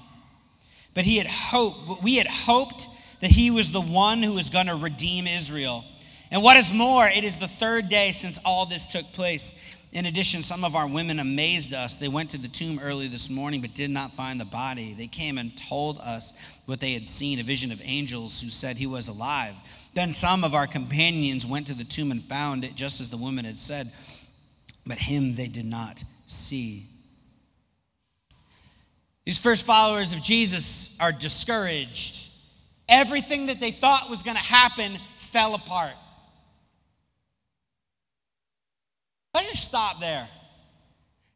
But 0.94 1.04
he 1.04 1.16
had 1.16 1.26
hoped, 1.26 2.02
we 2.02 2.16
had 2.16 2.26
hoped 2.26 2.86
that 3.20 3.30
he 3.30 3.50
was 3.50 3.70
the 3.70 3.80
one 3.80 4.22
who 4.22 4.34
was 4.34 4.50
going 4.50 4.66
to 4.66 4.74
redeem 4.74 5.26
Israel. 5.26 5.84
And 6.30 6.42
what 6.42 6.56
is 6.56 6.72
more, 6.72 7.06
it 7.06 7.24
is 7.24 7.36
the 7.36 7.48
third 7.48 7.88
day 7.88 8.12
since 8.12 8.38
all 8.44 8.66
this 8.66 8.86
took 8.86 9.04
place. 9.12 9.54
In 9.92 10.06
addition, 10.06 10.42
some 10.42 10.64
of 10.64 10.74
our 10.74 10.88
women 10.88 11.18
amazed 11.18 11.74
us. 11.74 11.94
They 11.94 12.08
went 12.08 12.30
to 12.30 12.38
the 12.38 12.48
tomb 12.48 12.80
early 12.82 13.08
this 13.08 13.28
morning 13.28 13.60
but 13.60 13.74
did 13.74 13.90
not 13.90 14.12
find 14.12 14.40
the 14.40 14.46
body. 14.46 14.94
They 14.94 15.06
came 15.06 15.36
and 15.36 15.56
told 15.56 15.98
us 16.00 16.32
what 16.64 16.80
they 16.80 16.94
had 16.94 17.06
seen 17.06 17.38
a 17.38 17.42
vision 17.42 17.70
of 17.72 17.80
angels 17.84 18.40
who 18.40 18.48
said 18.48 18.76
he 18.76 18.86
was 18.86 19.08
alive. 19.08 19.54
Then 19.94 20.10
some 20.12 20.44
of 20.44 20.54
our 20.54 20.66
companions 20.66 21.46
went 21.46 21.66
to 21.66 21.74
the 21.74 21.84
tomb 21.84 22.10
and 22.10 22.22
found 22.22 22.64
it 22.64 22.74
just 22.74 23.02
as 23.02 23.10
the 23.10 23.18
woman 23.18 23.44
had 23.44 23.58
said, 23.58 23.92
but 24.86 24.98
him 24.98 25.34
they 25.34 25.48
did 25.48 25.66
not 25.66 26.02
see. 26.26 26.86
These 29.24 29.38
first 29.38 29.64
followers 29.64 30.12
of 30.12 30.22
Jesus 30.22 30.94
are 30.98 31.12
discouraged. 31.12 32.28
Everything 32.88 33.46
that 33.46 33.60
they 33.60 33.70
thought 33.70 34.10
was 34.10 34.22
going 34.22 34.36
to 34.36 34.42
happen 34.42 34.98
fell 35.16 35.54
apart. 35.54 35.94
Let's 39.34 39.50
just 39.50 39.64
stop 39.64 40.00
there. 40.00 40.28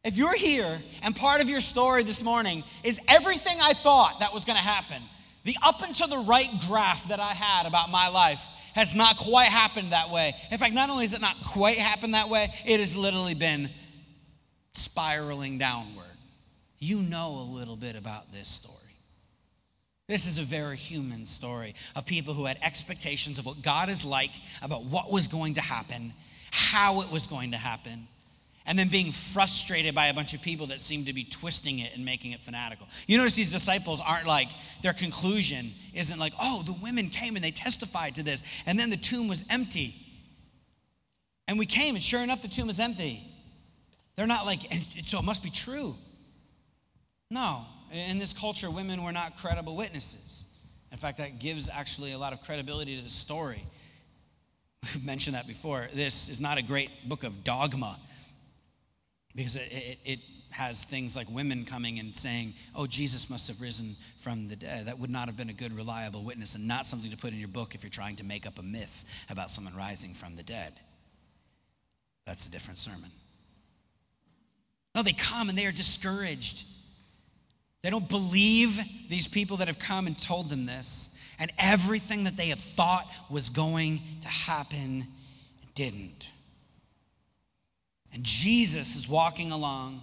If 0.03 0.17
you're 0.17 0.35
here 0.35 0.77
and 1.03 1.15
part 1.15 1.41
of 1.41 1.49
your 1.49 1.59
story 1.59 2.03
this 2.03 2.23
morning 2.23 2.63
is 2.83 2.99
everything 3.07 3.57
I 3.61 3.73
thought 3.73 4.19
that 4.19 4.33
was 4.33 4.45
going 4.45 4.57
to 4.57 4.63
happen, 4.63 5.01
the 5.43 5.55
up 5.63 5.81
and 5.81 5.95
to 5.95 6.07
the 6.07 6.19
right 6.19 6.49
graph 6.67 7.07
that 7.07 7.19
I 7.19 7.33
had 7.33 7.65
about 7.65 7.89
my 7.89 8.09
life 8.09 8.41
has 8.77 8.93
not 8.93 9.17
quite 9.17 9.49
happened 9.49 9.91
that 9.91 10.11
way. 10.11 10.35
In 10.51 10.57
fact, 10.59 10.73
not 10.75 10.91
only 10.91 11.03
has 11.03 11.13
it 11.13 11.19
not 11.19 11.35
quite 11.43 11.77
happened 11.77 12.13
that 12.13 12.29
way, 12.29 12.47
it 12.63 12.79
has 12.79 12.95
literally 12.95 13.33
been 13.33 13.69
spiraling 14.73 15.57
downward. 15.57 16.05
You 16.77 16.97
know 16.97 17.39
a 17.39 17.47
little 17.51 17.75
bit 17.75 17.95
about 17.95 18.31
this 18.31 18.47
story. 18.47 18.75
This 20.07 20.27
is 20.27 20.37
a 20.37 20.43
very 20.43 20.77
human 20.77 21.25
story 21.25 21.73
of 21.95 22.05
people 22.05 22.35
who 22.35 22.45
had 22.45 22.59
expectations 22.61 23.39
of 23.39 23.47
what 23.47 23.63
God 23.63 23.89
is 23.89 24.05
like, 24.05 24.31
about 24.61 24.85
what 24.85 25.11
was 25.11 25.27
going 25.27 25.55
to 25.55 25.61
happen, 25.61 26.13
how 26.51 27.01
it 27.01 27.11
was 27.11 27.25
going 27.25 27.51
to 27.51 27.57
happen, 27.57 28.07
and 28.67 28.77
then 28.77 28.89
being 28.89 29.13
frustrated 29.13 29.95
by 29.95 30.07
a 30.07 30.13
bunch 30.13 30.33
of 30.33 30.41
people 30.41 30.67
that 30.67 30.81
seem 30.81 31.05
to 31.05 31.13
be 31.13 31.23
twisting 31.23 31.79
it 31.79 31.95
and 31.95 32.03
making 32.03 32.33
it 32.33 32.41
fanatical. 32.41 32.85
You 33.07 33.17
notice 33.17 33.33
these 33.33 33.51
disciples 33.51 34.01
aren't 34.05 34.27
like, 34.27 34.49
their 34.83 34.93
conclusion 34.93 35.67
isn't 35.93 36.19
like, 36.19 36.33
oh, 36.39 36.61
the 36.65 36.75
women 36.83 37.07
came 37.07 37.35
and 37.35 37.43
they 37.43 37.51
testified 37.51 38.15
to 38.15 38.23
this, 38.23 38.43
and 38.65 38.77
then 38.77 38.89
the 38.89 38.97
tomb 38.97 39.29
was 39.29 39.45
empty. 39.49 39.95
And 41.47 41.57
we 41.57 41.65
came, 41.65 41.95
and 41.95 42.03
sure 42.03 42.21
enough, 42.21 42.41
the 42.41 42.49
tomb 42.49 42.67
was 42.67 42.77
empty. 42.77 43.23
They're 44.17 44.27
not 44.27 44.45
like, 44.45 44.59
and 44.69 44.83
so 45.05 45.19
it 45.19 45.23
must 45.23 45.43
be 45.43 45.49
true. 45.49 45.95
No, 47.31 47.61
in 47.93 48.17
this 48.17 48.33
culture, 48.33 48.69
women 48.69 49.01
were 49.01 49.13
not 49.13 49.37
credible 49.37 49.77
witnesses. 49.77 50.43
In 50.91 50.97
fact, 50.97 51.19
that 51.19 51.39
gives 51.39 51.69
actually 51.69 52.11
a 52.11 52.17
lot 52.17 52.33
of 52.33 52.41
credibility 52.41 52.97
to 52.97 53.03
the 53.03 53.09
story. 53.09 53.63
We've 54.93 55.05
mentioned 55.05 55.37
that 55.37 55.47
before. 55.47 55.87
This 55.93 56.27
is 56.27 56.41
not 56.41 56.57
a 56.57 56.61
great 56.61 57.07
book 57.07 57.23
of 57.23 57.45
dogma 57.45 57.97
because 59.37 59.55
it, 59.55 59.71
it, 59.71 59.99
it, 60.03 60.19
has 60.49 60.85
things 60.85 61.15
like 61.15 61.29
women 61.29 61.65
coming 61.65 61.99
and 61.99 62.15
saying, 62.15 62.53
Oh, 62.73 62.87
Jesus 62.87 63.29
must 63.29 63.47
have 63.47 63.61
risen 63.61 63.95
from 64.17 64.47
the 64.47 64.55
dead. 64.55 64.87
That 64.87 64.97
would 64.97 65.09
not 65.09 65.27
have 65.27 65.37
been 65.37 65.49
a 65.49 65.53
good, 65.53 65.71
reliable 65.73 66.23
witness 66.23 66.55
and 66.55 66.67
not 66.67 66.85
something 66.85 67.11
to 67.11 67.17
put 67.17 67.31
in 67.31 67.37
your 67.37 67.49
book 67.49 67.75
if 67.75 67.83
you're 67.83 67.91
trying 67.91 68.15
to 68.15 68.23
make 68.23 68.47
up 68.47 68.57
a 68.57 68.63
myth 68.63 69.25
about 69.29 69.51
someone 69.51 69.75
rising 69.75 70.13
from 70.13 70.35
the 70.35 70.43
dead. 70.43 70.73
That's 72.25 72.47
a 72.47 72.51
different 72.51 72.79
sermon. 72.79 73.11
No, 74.95 75.03
they 75.03 75.13
come 75.13 75.49
and 75.49 75.57
they 75.57 75.65
are 75.65 75.71
discouraged. 75.71 76.65
They 77.83 77.89
don't 77.89 78.09
believe 78.09 78.81
these 79.09 79.27
people 79.27 79.57
that 79.57 79.67
have 79.67 79.79
come 79.79 80.07
and 80.07 80.19
told 80.19 80.49
them 80.49 80.65
this. 80.65 81.15
And 81.39 81.51
everything 81.59 82.23
that 82.23 82.35
they 82.35 82.47
had 82.47 82.57
thought 82.57 83.05
was 83.29 83.49
going 83.49 84.01
to 84.21 84.27
happen 84.27 85.05
didn't. 85.75 86.29
And 88.13 88.23
Jesus 88.23 88.95
is 88.95 89.07
walking 89.07 89.51
along 89.51 90.01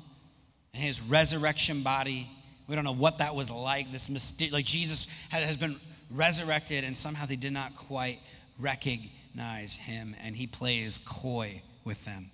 in 0.73 0.81
his 0.81 1.01
resurrection 1.01 1.83
body. 1.83 2.29
We 2.69 2.75
don't 2.75 2.85
know 2.85 2.93
what 2.93 3.19
that 3.19 3.35
was 3.35 3.51
like. 3.51 3.91
This 3.93 4.09
myster- 4.09 4.53
like 4.53 4.65
Jesus 4.65 5.07
has 5.31 5.57
been 5.57 5.77
resurrected, 6.11 6.85
and 6.85 6.97
somehow 6.97 7.27
they 7.27 7.37
did 7.37 7.53
not 7.53 7.75
quite 7.75 8.21
recognize 8.59 9.77
him, 9.77 10.15
and 10.23 10.37
he 10.37 10.47
plays 10.47 10.99
coy 10.99 11.63
with 11.85 12.05
them. 12.05 12.31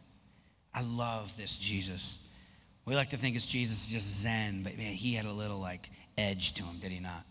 I 0.75 0.83
love 0.83 1.37
this 1.37 1.57
Jesus. 1.57 2.33
We 2.85 2.95
like 2.95 3.11
to 3.11 3.17
think 3.17 3.37
it's 3.37 3.47
Jesus 3.47 3.87
just 3.87 4.23
Zen, 4.23 4.63
but 4.63 4.77
man, 4.77 4.93
he 4.93 5.15
had 5.15 5.27
a 5.27 5.33
little 5.33 5.59
like 5.59 5.91
edge 6.17 6.55
to 6.55 6.63
him, 6.63 6.77
did 6.81 6.93
he 6.93 7.01
not? 7.01 7.25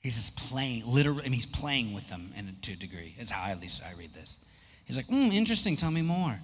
He's 0.00 0.16
just 0.16 0.36
playing, 0.50 0.82
literally, 0.86 1.20
I 1.20 1.24
mean, 1.24 1.32
he's 1.32 1.46
playing 1.46 1.94
with 1.94 2.08
them 2.08 2.30
in, 2.36 2.48
a, 2.48 2.52
to 2.66 2.72
a 2.72 2.76
degree. 2.76 3.14
That's 3.16 3.30
how 3.30 3.50
at 3.50 3.60
least 3.60 3.82
I 3.82 3.98
read 3.98 4.12
this. 4.12 4.36
He's 4.84 4.96
like, 4.96 5.06
hmm, 5.06 5.30
interesting, 5.32 5.76
tell 5.76 5.90
me 5.90 6.02
more. 6.02 6.38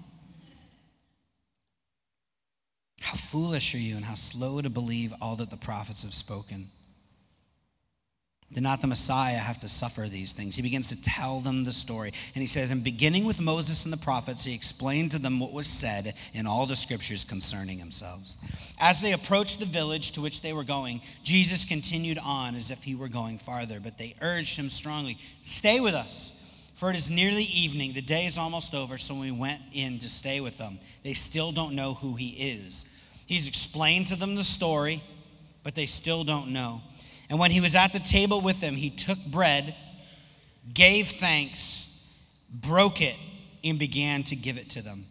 How 3.00 3.16
foolish 3.16 3.74
are 3.74 3.78
you 3.78 3.96
and 3.96 4.04
how 4.04 4.14
slow 4.14 4.60
to 4.60 4.70
believe 4.70 5.12
all 5.20 5.36
that 5.36 5.50
the 5.50 5.56
prophets 5.56 6.02
have 6.04 6.14
spoken? 6.14 6.68
Did 8.52 8.64
not 8.64 8.80
the 8.80 8.88
Messiah 8.88 9.36
have 9.36 9.60
to 9.60 9.68
suffer 9.68 10.02
these 10.02 10.32
things? 10.32 10.56
He 10.56 10.62
begins 10.62 10.88
to 10.88 11.00
tell 11.00 11.38
them 11.38 11.62
the 11.62 11.72
story. 11.72 12.12
And 12.34 12.42
he 12.42 12.48
says, 12.48 12.72
And 12.72 12.82
beginning 12.82 13.24
with 13.24 13.40
Moses 13.40 13.84
and 13.84 13.92
the 13.92 13.96
prophets, 13.96 14.44
he 14.44 14.54
explained 14.54 15.12
to 15.12 15.20
them 15.20 15.38
what 15.38 15.52
was 15.52 15.68
said 15.68 16.14
in 16.34 16.48
all 16.48 16.66
the 16.66 16.74
scriptures 16.74 17.22
concerning 17.22 17.78
themselves. 17.78 18.36
As 18.80 19.00
they 19.00 19.12
approached 19.12 19.60
the 19.60 19.66
village 19.66 20.12
to 20.12 20.20
which 20.20 20.42
they 20.42 20.52
were 20.52 20.64
going, 20.64 21.00
Jesus 21.22 21.64
continued 21.64 22.18
on 22.18 22.56
as 22.56 22.72
if 22.72 22.82
he 22.82 22.96
were 22.96 23.08
going 23.08 23.38
farther. 23.38 23.78
But 23.78 23.98
they 23.98 24.16
urged 24.20 24.58
him 24.58 24.68
strongly, 24.68 25.16
Stay 25.42 25.78
with 25.78 25.94
us, 25.94 26.32
for 26.80 26.88
it 26.88 26.96
is 26.96 27.10
nearly 27.10 27.42
evening. 27.42 27.92
The 27.92 28.00
day 28.00 28.24
is 28.24 28.38
almost 28.38 28.74
over. 28.74 28.96
So 28.96 29.14
we 29.14 29.30
went 29.30 29.60
in 29.74 29.98
to 29.98 30.08
stay 30.08 30.40
with 30.40 30.56
them. 30.56 30.78
They 31.04 31.12
still 31.12 31.52
don't 31.52 31.74
know 31.74 31.92
who 31.92 32.14
he 32.14 32.30
is. 32.30 32.86
He's 33.26 33.46
explained 33.46 34.06
to 34.06 34.16
them 34.16 34.34
the 34.34 34.42
story, 34.42 35.02
but 35.62 35.74
they 35.74 35.84
still 35.84 36.24
don't 36.24 36.54
know. 36.54 36.80
And 37.28 37.38
when 37.38 37.50
he 37.50 37.60
was 37.60 37.76
at 37.76 37.92
the 37.92 37.98
table 37.98 38.40
with 38.40 38.62
them, 38.62 38.74
he 38.74 38.88
took 38.88 39.18
bread, 39.26 39.74
gave 40.72 41.08
thanks, 41.08 42.02
broke 42.50 43.02
it, 43.02 43.16
and 43.62 43.78
began 43.78 44.22
to 44.24 44.34
give 44.34 44.56
it 44.56 44.70
to 44.70 44.82
them. 44.82 45.04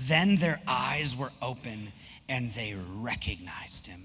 Then 0.00 0.36
their 0.36 0.58
eyes 0.66 1.14
were 1.14 1.30
open 1.42 1.92
and 2.26 2.50
they 2.52 2.74
recognized 2.94 3.86
him. 3.86 4.00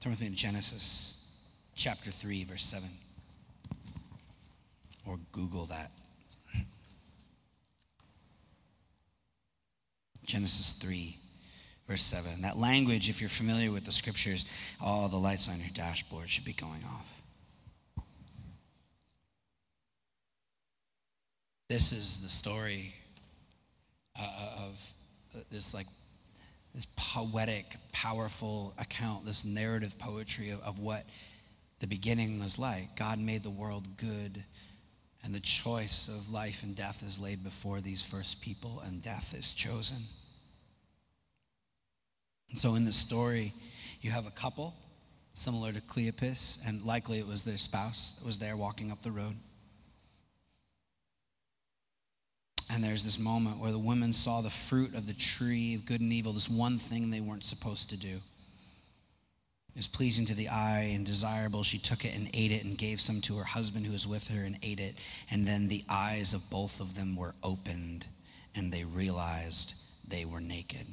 Turn 0.00 0.12
with 0.12 0.20
me 0.20 0.28
to 0.28 0.32
Genesis 0.32 1.19
chapter 1.80 2.10
3, 2.10 2.44
verse 2.44 2.62
7. 2.62 2.86
Or 5.06 5.18
Google 5.32 5.64
that. 5.66 5.90
Genesis 10.26 10.72
3, 10.72 11.16
verse 11.88 12.02
7. 12.02 12.42
That 12.42 12.58
language, 12.58 13.08
if 13.08 13.22
you're 13.22 13.30
familiar 13.30 13.72
with 13.72 13.86
the 13.86 13.92
scriptures, 13.92 14.44
all 14.78 15.08
the 15.08 15.16
lights 15.16 15.48
on 15.48 15.58
your 15.58 15.70
dashboard 15.72 16.28
should 16.28 16.44
be 16.44 16.52
going 16.52 16.84
off. 16.84 17.22
This 21.70 21.92
is 21.92 22.18
the 22.18 22.28
story 22.28 22.94
uh, 24.20 24.66
of 24.66 24.94
this 25.50 25.72
like 25.72 25.86
this 26.74 26.86
poetic, 26.96 27.64
powerful 27.92 28.74
account, 28.78 29.24
this 29.24 29.44
narrative 29.46 29.98
poetry 29.98 30.50
of, 30.50 30.62
of 30.62 30.78
what 30.78 31.04
the 31.80 31.86
beginning 31.86 32.42
was 32.42 32.58
like. 32.58 32.96
God 32.96 33.18
made 33.18 33.42
the 33.42 33.50
world 33.50 33.96
good, 33.96 34.42
and 35.24 35.34
the 35.34 35.40
choice 35.40 36.08
of 36.08 36.30
life 36.30 36.62
and 36.62 36.76
death 36.76 37.02
is 37.02 37.18
laid 37.18 37.42
before 37.42 37.80
these 37.80 38.02
first 38.02 38.40
people, 38.40 38.82
and 38.86 39.02
death 39.02 39.34
is 39.36 39.52
chosen. 39.52 39.98
And 42.50 42.58
so 42.58 42.74
in 42.74 42.84
the 42.84 42.92
story, 42.92 43.52
you 44.00 44.10
have 44.10 44.26
a 44.26 44.30
couple 44.30 44.74
similar 45.32 45.72
to 45.72 45.80
Cleopas, 45.80 46.58
and 46.66 46.82
likely 46.82 47.18
it 47.18 47.26
was 47.26 47.44
their 47.44 47.58
spouse 47.58 48.14
that 48.18 48.26
was 48.26 48.38
there 48.38 48.56
walking 48.56 48.90
up 48.90 49.02
the 49.02 49.10
road. 49.10 49.36
And 52.72 52.84
there's 52.84 53.02
this 53.02 53.18
moment 53.18 53.58
where 53.58 53.72
the 53.72 53.78
women 53.78 54.12
saw 54.12 54.42
the 54.42 54.50
fruit 54.50 54.94
of 54.94 55.06
the 55.06 55.14
tree 55.14 55.74
of 55.74 55.86
good 55.86 56.00
and 56.00 56.12
evil, 56.12 56.32
this 56.32 56.48
one 56.48 56.78
thing 56.78 57.10
they 57.10 57.20
weren't 57.20 57.44
supposed 57.44 57.90
to 57.90 57.96
do. 57.96 58.20
Was 59.76 59.86
pleasing 59.86 60.26
to 60.26 60.34
the 60.34 60.48
eye 60.48 60.92
and 60.94 61.06
desirable. 61.06 61.62
She 61.62 61.78
took 61.78 62.04
it 62.04 62.14
and 62.14 62.28
ate 62.34 62.52
it 62.52 62.64
and 62.64 62.76
gave 62.76 63.00
some 63.00 63.20
to 63.22 63.36
her 63.36 63.44
husband 63.44 63.86
who 63.86 63.92
was 63.92 64.06
with 64.06 64.28
her 64.28 64.44
and 64.44 64.58
ate 64.62 64.80
it. 64.80 64.96
And 65.30 65.46
then 65.46 65.68
the 65.68 65.84
eyes 65.88 66.34
of 66.34 66.42
both 66.50 66.80
of 66.80 66.94
them 66.94 67.16
were 67.16 67.34
opened 67.42 68.06
and 68.54 68.70
they 68.70 68.84
realized 68.84 69.74
they 70.06 70.24
were 70.24 70.40
naked 70.40 70.86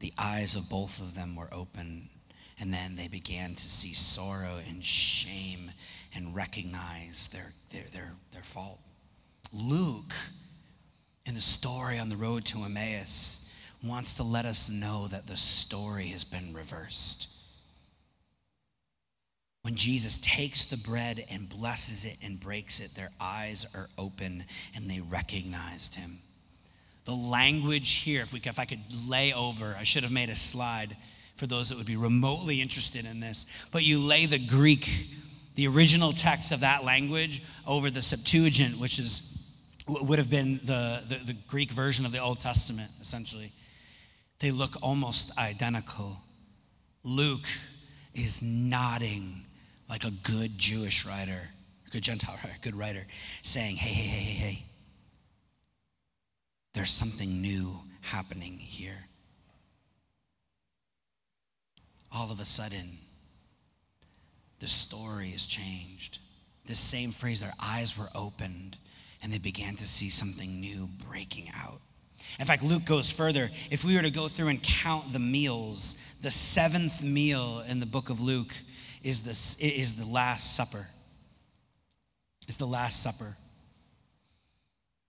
the 0.00 0.12
eyes 0.18 0.54
of 0.54 0.68
both 0.68 1.00
of 1.00 1.14
them 1.14 1.34
were 1.34 1.48
open, 1.52 2.08
and 2.60 2.72
then 2.72 2.96
they 2.96 3.08
began 3.08 3.54
to 3.54 3.68
see 3.68 3.92
sorrow 3.92 4.58
and 4.68 4.84
shame 4.84 5.70
and 6.14 6.34
recognize 6.34 7.28
their, 7.28 7.52
their, 7.70 7.88
their, 7.92 8.12
their 8.32 8.42
fault. 8.42 8.80
Luke, 9.52 10.14
in 11.26 11.34
the 11.34 11.40
story 11.40 11.98
on 11.98 12.08
the 12.08 12.16
road 12.16 12.44
to 12.46 12.62
Emmaus, 12.62 13.52
wants 13.82 14.14
to 14.14 14.22
let 14.22 14.44
us 14.44 14.70
know 14.70 15.08
that 15.08 15.26
the 15.26 15.36
story 15.36 16.08
has 16.08 16.24
been 16.24 16.52
reversed. 16.52 17.28
When 19.68 19.76
Jesus 19.76 20.16
takes 20.18 20.64
the 20.64 20.78
bread 20.78 21.22
and 21.30 21.46
blesses 21.46 22.06
it 22.06 22.16
and 22.24 22.40
breaks 22.40 22.80
it, 22.80 22.94
their 22.94 23.10
eyes 23.20 23.66
are 23.74 23.88
open 23.98 24.44
and 24.74 24.90
they 24.90 25.00
recognized 25.00 25.94
him 25.94 26.18
the 27.08 27.14
language 27.14 28.02
here, 28.02 28.20
if, 28.20 28.34
we, 28.34 28.40
if 28.44 28.58
I 28.58 28.66
could 28.66 28.82
lay 29.08 29.32
over, 29.32 29.74
I 29.78 29.82
should 29.82 30.02
have 30.02 30.12
made 30.12 30.28
a 30.28 30.36
slide 30.36 30.94
for 31.36 31.46
those 31.46 31.70
that 31.70 31.78
would 31.78 31.86
be 31.86 31.96
remotely 31.96 32.60
interested 32.60 33.06
in 33.06 33.18
this, 33.18 33.46
but 33.72 33.82
you 33.82 33.98
lay 33.98 34.26
the 34.26 34.38
Greek, 34.38 35.08
the 35.54 35.66
original 35.68 36.12
text 36.12 36.52
of 36.52 36.60
that 36.60 36.84
language, 36.84 37.42
over 37.66 37.88
the 37.88 38.02
Septuagint, 38.02 38.78
which 38.78 38.98
is 38.98 39.34
would 39.88 40.18
have 40.18 40.28
been 40.28 40.60
the, 40.64 41.02
the, 41.08 41.32
the 41.32 41.36
Greek 41.46 41.70
version 41.70 42.04
of 42.04 42.12
the 42.12 42.18
Old 42.18 42.40
Testament, 42.40 42.90
essentially. 43.00 43.50
They 44.38 44.50
look 44.50 44.74
almost 44.82 45.36
identical. 45.38 46.18
Luke 47.04 47.48
is 48.14 48.42
nodding 48.42 49.46
like 49.88 50.04
a 50.04 50.10
good 50.10 50.58
Jewish 50.58 51.06
writer, 51.06 51.40
a 51.86 51.90
good 51.90 52.02
Gentile 52.02 52.38
writer, 52.42 52.56
good 52.62 52.74
writer, 52.74 53.06
saying, 53.42 53.76
hey, 53.76 53.90
hey, 53.90 54.08
hey, 54.08 54.20
hey, 54.20 54.52
hey 54.52 54.64
there's 56.78 56.90
something 56.90 57.42
new 57.42 57.80
happening 58.02 58.56
here. 58.56 59.06
All 62.14 62.30
of 62.30 62.38
a 62.38 62.44
sudden, 62.44 62.98
the 64.60 64.68
story 64.68 65.30
is 65.30 65.44
changed. 65.44 66.20
This 66.66 66.78
same 66.78 67.10
phrase, 67.10 67.40
their 67.40 67.52
eyes 67.60 67.98
were 67.98 68.08
opened 68.14 68.76
and 69.24 69.32
they 69.32 69.38
began 69.38 69.74
to 69.74 69.88
see 69.88 70.08
something 70.08 70.60
new 70.60 70.88
breaking 71.08 71.48
out. 71.60 71.80
In 72.38 72.46
fact, 72.46 72.62
Luke 72.62 72.84
goes 72.84 73.10
further. 73.10 73.50
If 73.72 73.84
we 73.84 73.96
were 73.96 74.02
to 74.02 74.10
go 74.12 74.28
through 74.28 74.46
and 74.48 74.62
count 74.62 75.12
the 75.12 75.18
meals, 75.18 75.96
the 76.22 76.30
seventh 76.30 77.02
meal 77.02 77.64
in 77.68 77.80
the 77.80 77.86
book 77.86 78.08
of 78.08 78.20
Luke 78.20 78.54
is 79.02 79.20
the, 79.20 79.64
is 79.64 79.94
the 79.94 80.06
Last 80.06 80.56
Supper. 80.56 80.86
It's 82.46 82.56
the 82.56 82.66
Last 82.66 83.02
Supper. 83.02 83.36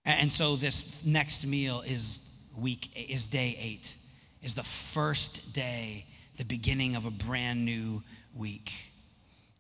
And 0.05 0.31
so 0.31 0.55
this 0.55 1.05
next 1.05 1.45
meal 1.45 1.81
is 1.85 2.25
week 2.57 2.89
is 3.09 3.27
day 3.27 3.57
8. 3.59 3.95
Is 4.41 4.53
the 4.53 4.63
first 4.63 5.53
day, 5.53 6.05
the 6.37 6.45
beginning 6.45 6.95
of 6.95 7.05
a 7.05 7.11
brand 7.11 7.65
new 7.65 8.01
week. 8.35 8.73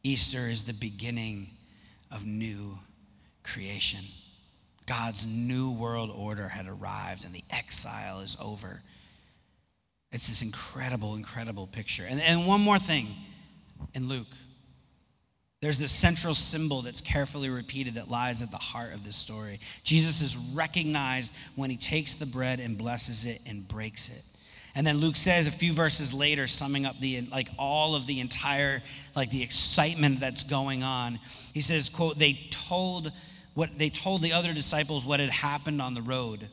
Easter 0.03 0.47
is 0.49 0.63
the 0.63 0.73
beginning 0.73 1.49
of 2.11 2.25
new 2.25 2.79
creation. 3.43 3.99
God's 4.85 5.25
new 5.27 5.71
world 5.71 6.11
order 6.15 6.47
had 6.47 6.67
arrived 6.67 7.25
and 7.25 7.33
the 7.33 7.43
exile 7.51 8.21
is 8.21 8.37
over. 8.41 8.81
It's 10.11 10.27
this 10.27 10.41
incredible, 10.41 11.15
incredible 11.15 11.67
picture. 11.67 12.05
And, 12.09 12.19
and 12.21 12.47
one 12.47 12.61
more 12.61 12.79
thing 12.79 13.07
in 13.93 14.07
Luke 14.07 14.27
there's 15.61 15.77
this 15.77 15.91
central 15.91 16.33
symbol 16.33 16.81
that's 16.81 17.01
carefully 17.01 17.49
repeated 17.49 17.95
that 17.95 18.09
lies 18.09 18.41
at 18.41 18.49
the 18.49 18.57
heart 18.57 18.93
of 18.93 19.03
this 19.03 19.17
story. 19.17 19.59
Jesus 19.83 20.21
is 20.21 20.37
recognized 20.55 21.33
when 21.55 21.69
he 21.69 21.75
takes 21.75 22.13
the 22.13 22.25
bread 22.25 22.61
and 22.61 22.77
blesses 22.77 23.25
it 23.25 23.41
and 23.45 23.67
breaks 23.67 24.07
it. 24.09 24.23
And 24.75 24.87
then 24.87 24.97
Luke 24.97 25.17
says 25.17 25.47
a 25.47 25.51
few 25.51 25.73
verses 25.73 26.13
later, 26.13 26.47
summing 26.47 26.85
up 26.85 26.97
the 26.99 27.21
like 27.23 27.49
all 27.57 27.95
of 27.95 28.07
the 28.07 28.21
entire 28.21 28.81
like 29.15 29.31
the 29.31 29.43
excitement 29.43 30.21
that's 30.21 30.43
going 30.43 30.83
on. 30.83 31.19
He 31.53 31.59
says, 31.59 31.89
quote, 31.89 32.17
they 32.17 32.39
told 32.51 33.11
what 33.53 33.77
they 33.77 33.89
told 33.89 34.21
the 34.21 34.31
other 34.31 34.53
disciples 34.53 35.05
what 35.05 35.19
had 35.19 35.31
happened 35.31 35.81
on 35.81 35.93
the 35.93 36.01
road. 36.01 36.47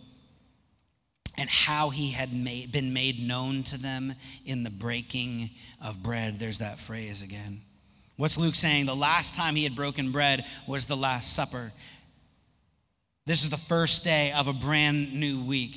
And 1.38 1.48
how 1.50 1.90
he 1.90 2.10
had 2.10 2.32
made, 2.32 2.72
been 2.72 2.92
made 2.92 3.20
known 3.20 3.62
to 3.64 3.78
them 3.78 4.14
in 4.44 4.62
the 4.62 4.70
breaking 4.70 5.50
of 5.84 6.02
bread. 6.02 6.36
There's 6.36 6.58
that 6.58 6.78
phrase 6.78 7.22
again. 7.22 7.60
What's 8.16 8.38
Luke 8.38 8.54
saying? 8.54 8.86
The 8.86 8.96
last 8.96 9.34
time 9.34 9.56
he 9.56 9.64
had 9.64 9.76
broken 9.76 10.10
bread 10.10 10.44
was 10.66 10.86
the 10.86 10.96
Last 10.96 11.34
Supper. 11.34 11.70
This 13.26 13.42
is 13.42 13.50
the 13.50 13.56
first 13.56 14.04
day 14.04 14.32
of 14.32 14.48
a 14.48 14.52
brand 14.52 15.12
new 15.12 15.42
week. 15.42 15.76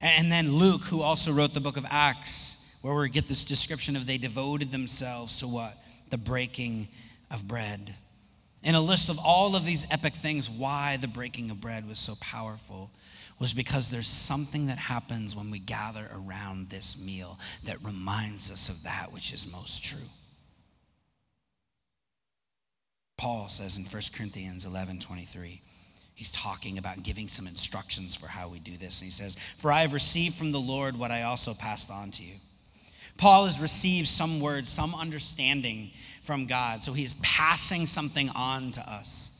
And 0.00 0.30
then 0.30 0.52
Luke, 0.52 0.82
who 0.82 1.02
also 1.02 1.32
wrote 1.32 1.54
the 1.54 1.60
book 1.60 1.76
of 1.76 1.86
Acts, 1.88 2.76
where 2.82 2.94
we 2.94 3.08
get 3.08 3.28
this 3.28 3.44
description 3.44 3.96
of 3.96 4.06
they 4.06 4.18
devoted 4.18 4.70
themselves 4.70 5.36
to 5.36 5.48
what? 5.48 5.76
The 6.10 6.18
breaking 6.18 6.88
of 7.30 7.46
bread. 7.46 7.94
In 8.62 8.74
a 8.74 8.80
list 8.80 9.08
of 9.08 9.18
all 9.18 9.56
of 9.56 9.64
these 9.64 9.86
epic 9.90 10.12
things, 10.14 10.50
why 10.50 10.98
the 11.00 11.08
breaking 11.08 11.50
of 11.50 11.60
bread 11.60 11.88
was 11.88 11.98
so 11.98 12.14
powerful 12.20 12.90
was 13.40 13.54
because 13.54 13.88
there's 13.88 14.06
something 14.06 14.66
that 14.66 14.78
happens 14.78 15.34
when 15.34 15.50
we 15.50 15.58
gather 15.58 16.06
around 16.14 16.68
this 16.68 17.02
meal 17.04 17.38
that 17.64 17.82
reminds 17.82 18.50
us 18.50 18.68
of 18.68 18.82
that 18.84 19.10
which 19.12 19.32
is 19.32 19.50
most 19.50 19.82
true. 19.82 20.06
Paul 23.16 23.48
says 23.48 23.76
in 23.76 23.84
1 23.84 24.02
Corinthians 24.14 24.66
11 24.66 24.98
23, 24.98 25.60
he's 26.14 26.32
talking 26.32 26.78
about 26.78 27.02
giving 27.02 27.28
some 27.28 27.46
instructions 27.46 28.14
for 28.14 28.26
how 28.26 28.48
we 28.48 28.58
do 28.58 28.76
this. 28.76 29.00
And 29.00 29.06
he 29.06 29.10
says, 29.10 29.36
For 29.56 29.72
I 29.72 29.80
have 29.80 29.94
received 29.94 30.36
from 30.36 30.52
the 30.52 30.60
Lord 30.60 30.98
what 30.98 31.10
I 31.10 31.22
also 31.22 31.54
passed 31.54 31.90
on 31.90 32.10
to 32.12 32.22
you. 32.22 32.34
Paul 33.16 33.44
has 33.44 33.60
received 33.60 34.08
some 34.08 34.40
words, 34.40 34.68
some 34.70 34.94
understanding 34.94 35.90
from 36.22 36.46
God. 36.46 36.82
So 36.82 36.92
he 36.92 37.04
is 37.04 37.14
passing 37.22 37.86
something 37.86 38.30
on 38.34 38.72
to 38.72 38.80
us. 38.80 39.39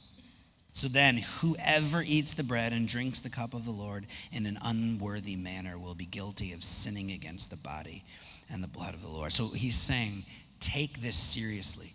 So 0.73 0.87
then, 0.87 1.17
whoever 1.41 2.01
eats 2.01 2.33
the 2.33 2.43
bread 2.43 2.71
and 2.71 2.87
drinks 2.87 3.19
the 3.19 3.29
cup 3.29 3.53
of 3.53 3.65
the 3.65 3.71
Lord 3.71 4.05
in 4.31 4.45
an 4.45 4.57
unworthy 4.63 5.35
manner 5.35 5.77
will 5.77 5.95
be 5.95 6.05
guilty 6.05 6.53
of 6.53 6.63
sinning 6.63 7.11
against 7.11 7.49
the 7.49 7.57
body 7.57 8.03
and 8.51 8.63
the 8.63 8.69
blood 8.69 8.93
of 8.93 9.01
the 9.01 9.09
Lord. 9.09 9.33
So 9.33 9.47
he's 9.47 9.77
saying, 9.77 10.23
take 10.61 11.01
this 11.01 11.17
seriously. 11.17 11.91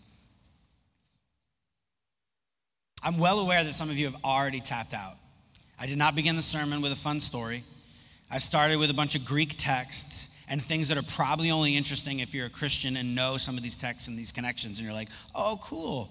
I'm 3.03 3.19
well 3.19 3.41
aware 3.41 3.65
that 3.65 3.75
some 3.75 3.89
of 3.89 3.97
you 3.97 4.05
have 4.07 4.17
already 4.25 4.61
tapped 4.61 4.93
out. 4.93 5.15
I 5.79 5.87
did 5.87 5.97
not 5.97 6.15
begin 6.15 6.37
the 6.37 6.43
sermon 6.43 6.83
with 6.83 6.93
a 6.93 6.97
fun 6.97 7.21
story. 7.21 7.65
I 8.31 8.39
started 8.39 8.79
with 8.79 8.91
a 8.91 8.95
bunch 8.95 9.15
of 9.15 9.25
Greek 9.25 9.55
texts 9.57 10.31
and 10.49 10.61
things 10.61 10.89
that 10.89 10.99
are 10.99 11.03
probably 11.03 11.51
only 11.51 11.77
interesting 11.77 12.21
if 12.21 12.35
you're 12.35 12.47
a 12.47 12.51
Christian 12.51 12.97
and 12.97 13.15
know 13.15 13.37
some 13.37 13.57
of 13.57 13.63
these 13.63 13.77
texts 13.77 14.09
and 14.09 14.19
these 14.19 14.33
connections, 14.33 14.79
and 14.79 14.87
you're 14.87 14.95
like, 14.95 15.09
oh, 15.35 15.59
cool. 15.63 16.11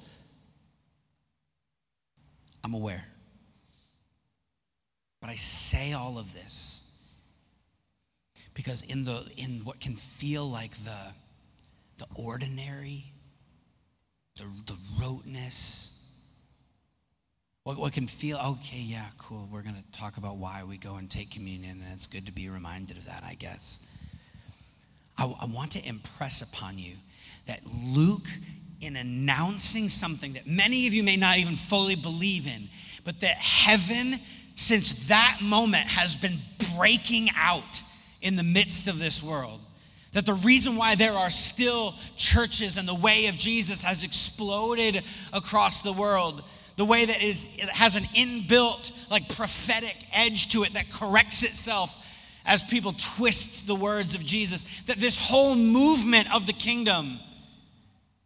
I'm 2.65 2.74
aware. 2.74 3.05
But 5.22 5.29
I 5.29 5.36
say 5.36 5.93
all 5.93 6.17
of 6.17 6.34
this 6.34 6.81
because 8.55 8.81
in 8.81 9.05
the 9.05 9.31
in 9.38 9.62
what 9.63 9.79
can 9.79 9.95
feel 9.95 10.50
like 10.50 10.72
the 10.77 10.98
the 11.98 12.07
ordinary, 12.16 13.05
the, 14.35 14.46
the 14.66 14.77
roteness, 15.00 15.98
what, 17.63 17.77
what 17.77 17.94
can 17.94 18.07
feel, 18.07 18.37
okay, 18.37 18.81
yeah, 18.81 19.05
cool, 19.18 19.48
we're 19.51 19.61
going 19.61 19.75
to 19.75 19.98
talk 19.98 20.18
about 20.18 20.37
why 20.37 20.63
we 20.68 20.77
go 20.77 20.96
and 20.96 21.09
take 21.09 21.31
communion, 21.31 21.79
and 21.81 21.94
it's 21.94 22.07
good 22.07 22.25
to 22.25 22.33
be 22.33 22.50
reminded 22.50 22.98
of 22.98 23.05
that, 23.05 23.24
I 23.24 23.35
guess. 23.35 23.79
I, 25.18 25.24
I 25.39 25.46
want 25.46 25.72
to 25.74 25.87
impress 25.87 26.42
upon 26.42 26.77
you 26.77 26.96
that 27.46 27.61
Luke 27.94 28.27
in 28.81 28.96
announcing 28.96 29.90
something 29.90 30.33
that 30.33 30.48
many 30.48 30.88
of 30.88 30.94
you 30.94 31.03
may 31.03 31.18
not 31.18 31.38
even 31.38 31.55
fully 31.55 31.96
believe 31.96 32.48
in, 32.48 32.70
but 33.03 33.20
that 33.22 33.38
heaven, 33.38 34.20
since 34.55 35.07
that 35.07 35.40
moment, 35.42 35.88
has 35.88 36.16
been 36.16 36.38
breaking 36.75 37.29
out 37.35 37.81
in 38.22 38.35
the 38.35 38.44
midst 38.44 38.88
of 38.88 39.00
this 39.00 39.24
world. 39.24 39.61
That 40.14 40.25
the 40.25 40.33
reason 40.33 40.77
why 40.77 40.96
there 40.96 41.14
are 41.14 41.29
still 41.29 41.94
churches 42.16 42.77
and 42.77 42.88
the 42.88 42.96
way 42.96 43.27
of 43.27 43.35
Jesus 43.35 43.83
has 43.83 44.03
exploded 44.03 45.03
across 45.33 45.81
the 45.81 45.94
world, 45.94 46.44
the 46.77 46.85
way 46.85 47.05
that 47.05 47.22
is, 47.22 47.50
it 47.57 47.70
has 47.70 47.96
an 47.96 48.03
inbuilt, 48.03 48.92
like 49.09 49.35
prophetic 49.35 49.96
edge 50.14 50.50
to 50.50 50.64
it 50.64 50.74
that 50.74 50.90
corrects 50.92 51.44
itself 51.44 52.01
as 52.46 52.64
people 52.64 52.94
twist 52.98 53.68
the 53.68 53.75
words 53.75 54.16
of 54.16 54.24
Jesus, 54.24 54.64
that 54.83 54.98
this 54.98 55.18
whole 55.18 55.55
movement 55.55 56.33
of 56.33 56.46
the 56.46 56.53
kingdom 56.53 57.20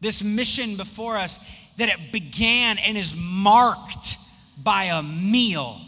this 0.01 0.23
mission 0.23 0.77
before 0.77 1.17
us, 1.17 1.39
that 1.77 1.89
it 1.89 2.11
began 2.11 2.77
and 2.79 2.97
is 2.97 3.15
marked 3.17 4.17
by 4.57 4.85
a 4.85 5.03
meal. 5.03 5.79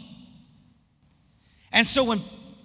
And 1.72 1.86
so 1.86 2.04
when 2.04 2.20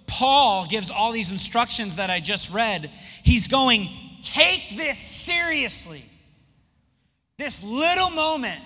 Paul 0.06 0.66
gives 0.66 0.90
all 0.90 1.12
these 1.12 1.30
instructions 1.30 1.96
that 1.96 2.10
I 2.10 2.20
just 2.20 2.52
read, 2.52 2.90
he's 3.22 3.48
going, 3.48 3.88
take 4.22 4.76
this 4.76 4.98
seriously. 4.98 6.04
This 7.36 7.62
little 7.62 8.10
moment, 8.10 8.60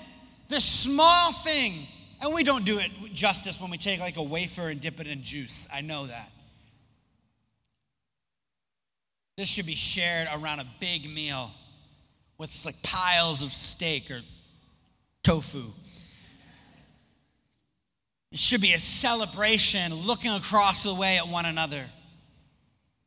this 0.49 0.65
small 0.65 1.33
thing. 1.33 1.87
And 2.21 2.33
we 2.35 2.45
don't 2.45 2.65
do 2.65 2.79
it 2.79 2.91
justice 3.13 3.61
when 3.61 3.71
we 3.71 3.79
take 3.79 4.01
like 4.01 4.17
a 4.17 4.23
wafer 4.23 4.69
and 4.69 4.81
dip 4.81 5.01
it 5.01 5.07
in 5.07 5.23
juice. 5.23 5.69
I 5.73 5.81
know 5.81 6.07
that. 6.07 6.31
This 9.37 9.49
should 9.49 9.67
be 9.67 9.75
shared 9.75 10.29
around 10.33 10.61
a 10.61 10.67
big 10.79 11.09
meal 11.11 11.51
with 12.39 12.65
like 12.65 12.83
piles 12.83 13.43
of 13.43 13.53
steak 13.53 14.11
or 14.11 14.21
tofu. 15.23 15.65
It 18.33 18.39
should 18.39 18.63
be 18.63 18.73
a 18.73 18.79
celebration 18.79 19.95
looking 19.95 20.33
across 20.33 20.85
the 20.85 20.95
way 20.95 21.19
at 21.19 21.29
one 21.29 21.45
another. 21.45 21.85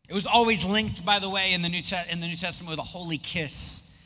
It 0.08 0.14
was 0.14 0.28
always 0.28 0.64
linked, 0.64 1.04
by 1.04 1.18
the 1.18 1.30
way, 1.30 1.54
in 1.54 1.64
the 1.64 1.70
New, 1.70 1.82
Te- 1.82 1.96
in 2.12 2.22
the 2.22 2.28
New 2.28 2.36
Testament 2.36 2.70
with 2.70 2.78
a 2.78 2.84
holy 2.84 3.18
kiss, 3.18 4.00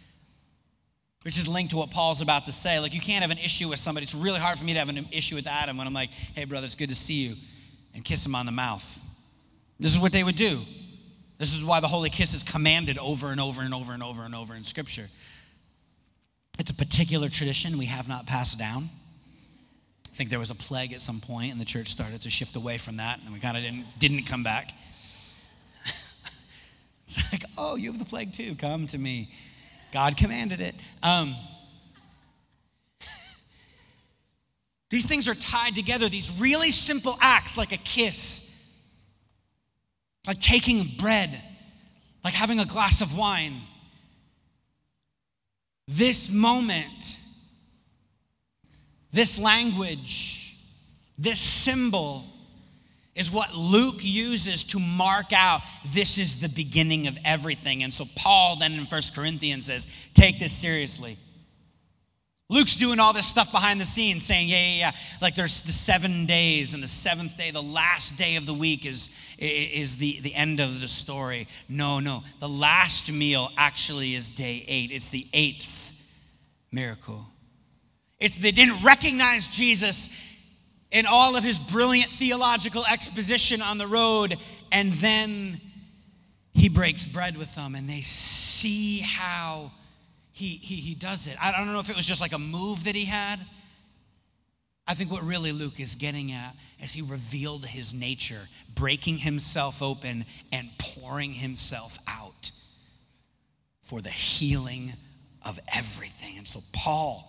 which 1.24 1.38
is 1.38 1.46
linked 1.46 1.72
to 1.72 1.78
what 1.78 1.92
Paul's 1.92 2.22
about 2.22 2.46
to 2.46 2.54
say. 2.54 2.80
Like, 2.80 2.94
you 2.94 3.02
can't 3.02 3.22
have 3.22 3.32
an 3.32 3.38
issue 3.38 3.68
with 3.68 3.80
somebody. 3.80 4.06
It's 4.06 4.16
really 4.16 4.40
hard 4.40 4.58
for 4.58 4.64
me 4.64 4.72
to 4.74 4.80
have 4.80 4.88
an 4.88 5.06
issue 5.12 5.36
with 5.36 5.46
Adam 5.46 5.78
when 5.78 5.88
I'm 5.88 5.94
like, 5.94 6.10
hey, 6.10 6.46
brother, 6.46 6.66
it's 6.66 6.76
good 6.76 6.88
to 6.88 6.96
see 6.96 7.28
you, 7.28 7.36
and 7.94 8.06
kiss 8.06 8.26
him 8.26 8.34
on 8.34 8.46
the 8.46 8.54
mouth. 8.54 9.04
This 9.78 9.94
is 9.94 10.00
what 10.00 10.14
they 10.14 10.24
would 10.24 10.38
do. 10.38 10.62
This 11.40 11.56
is 11.56 11.64
why 11.64 11.80
the 11.80 11.88
holy 11.88 12.10
kiss 12.10 12.34
is 12.34 12.44
commanded 12.44 12.98
over 12.98 13.32
and 13.32 13.40
over 13.40 13.62
and 13.62 13.74
over 13.74 13.94
and 13.94 14.04
over 14.04 14.24
and 14.24 14.36
over 14.36 14.54
in 14.56 14.66
Scripture. 14.66 15.08
It's 16.60 16.70
a 16.70 16.76
particular 16.76 17.30
tradition 17.30 17.78
we 17.78 17.86
have 17.86 18.10
not 18.10 18.28
passed 18.28 18.60
down. 18.60 18.90
I 20.12 20.16
think 20.16 20.30
there 20.30 20.40
was 20.40 20.52
a 20.52 20.56
plague 20.56 20.92
at 20.92 21.00
some 21.02 21.22
point, 21.22 21.54
and 21.54 21.62
the 21.62 21.66
church 21.66 21.88
started 21.88 22.22
to 22.24 22.30
shift 22.30 22.58
away 22.58 22.78
from 22.78 22.98
that, 22.98 23.22
and 23.24 23.34
we 23.34 23.40
kind 23.40 23.56
of 23.56 23.64
didn't, 23.64 23.86
didn't 24.00 24.24
come 24.24 24.44
back. 24.44 24.74
it's 27.08 27.18
like, 27.32 27.46
oh, 27.58 27.78
you 27.78 27.90
have 27.90 28.00
the 28.00 28.06
plague 28.06 28.34
too. 28.34 28.56
Come 28.56 28.88
to 28.88 28.98
me. 28.98 29.32
God 29.94 30.18
commanded 30.18 30.60
it. 30.60 30.76
Um, 31.02 31.38
these 34.90 35.06
things 35.06 35.30
are 35.30 35.36
tied 35.36 35.74
together, 35.74 36.10
these 36.10 36.38
really 36.38 36.72
simple 36.72 37.18
acts 37.22 37.58
like 37.58 37.72
a 37.72 37.78
kiss 37.78 38.49
like 40.30 40.40
taking 40.40 40.86
bread, 41.00 41.32
like 42.24 42.36
having 42.36 42.60
a 42.60 42.66
glass 42.66 43.02
of 43.02 43.18
wine. 43.18 43.56
This 45.88 46.30
moment, 46.30 47.18
this 49.12 49.40
language, 49.40 50.56
this 51.18 51.40
symbol 51.40 52.26
is 53.16 53.32
what 53.32 53.56
Luke 53.56 54.02
uses 54.02 54.64
to 54.66 54.78
mark 54.78 55.34
out 55.34 55.62
this 55.96 56.20
is 56.20 56.40
the 56.40 56.50
beginning 56.50 57.08
of 57.08 57.18
everything. 57.26 57.82
And 57.82 57.92
so 57.92 58.06
Paul 58.16 58.58
then 58.58 58.74
in 58.74 58.86
First 58.86 59.16
Corinthians 59.16 59.66
says, 59.66 59.88
take 60.14 60.38
this 60.38 60.54
seriously. 60.54 61.18
Luke's 62.52 62.76
doing 62.78 63.00
all 63.00 63.14
this 63.14 63.28
stuff 63.28 63.52
behind 63.52 63.80
the 63.80 63.86
scenes, 63.86 64.26
saying, 64.26 64.50
yeah, 64.50 64.58
yeah, 64.58 64.78
yeah. 64.78 64.92
Like 65.22 65.36
there's 65.36 65.62
the 65.62 65.72
seven 65.72 66.26
days, 66.26 66.74
and 66.74 66.82
the 66.82 66.88
seventh 66.88 67.38
day, 67.38 67.52
the 67.52 67.62
last 67.62 68.18
day 68.18 68.38
of 68.38 68.48
the 68.48 68.54
week, 68.56 68.88
is, 68.88 69.10
is 69.38 69.98
the, 69.98 70.20
the 70.22 70.34
end 70.34 70.60
of 70.60 70.82
the 70.82 70.88
story. 70.88 71.48
No, 71.70 72.00
no. 72.00 72.24
The 72.40 72.50
last 72.50 73.12
meal 73.12 73.52
actually 73.56 74.16
is 74.16 74.30
day 74.30 74.66
eight. 74.68 74.92
It's 74.92 75.10
the 75.10 75.28
eighth 75.32 75.94
miracle. 76.72 77.26
It's 78.20 78.36
they 78.36 78.52
didn't 78.52 78.84
recognize 78.84 79.48
Jesus 79.48 80.10
in 80.92 81.06
all 81.06 81.36
of 81.36 81.44
his 81.44 81.60
brilliant 81.60 82.12
theological 82.12 82.84
exposition 82.92 83.62
on 83.62 83.78
the 83.78 83.88
road, 83.88 84.36
and 84.72 84.92
then 84.94 85.62
he 86.54 86.68
breaks 86.68 87.06
bread 87.06 87.38
with 87.38 87.54
them 87.56 87.76
and 87.76 87.90
they 87.90 88.02
see 88.02 89.00
how 89.00 89.72
he, 90.40 90.56
he, 90.56 90.76
he 90.78 90.96
does 90.96 91.28
it. 91.28 91.36
I 91.42 91.52
don't 91.52 91.74
know 91.74 91.80
if 91.80 91.90
it 91.90 91.98
was 91.98 92.06
just 92.06 92.22
like 92.22 92.32
a 92.32 92.40
move 92.40 92.86
that 92.86 92.96
he 92.96 93.04
had. 93.04 93.42
I 94.88 94.94
think 94.94 95.12
what 95.12 95.22
really 95.22 95.52
Luke 95.52 95.82
is 95.82 95.96
getting 95.96 96.32
at 96.32 96.56
is 96.82 96.94
he 96.94 97.02
revealed 97.02 97.66
his 97.66 97.94
nature, 97.94 98.40
breaking 98.74 99.18
himself 99.18 99.84
open 99.84 100.24
and 100.54 100.70
pouring 100.80 101.34
himself 101.34 102.00
out 102.08 102.52
for 103.82 104.00
the 104.00 104.10
healing 104.10 104.94
of 105.46 105.60
everything. 105.76 106.38
And 106.38 106.48
so 106.48 106.64
Paul 106.72 107.26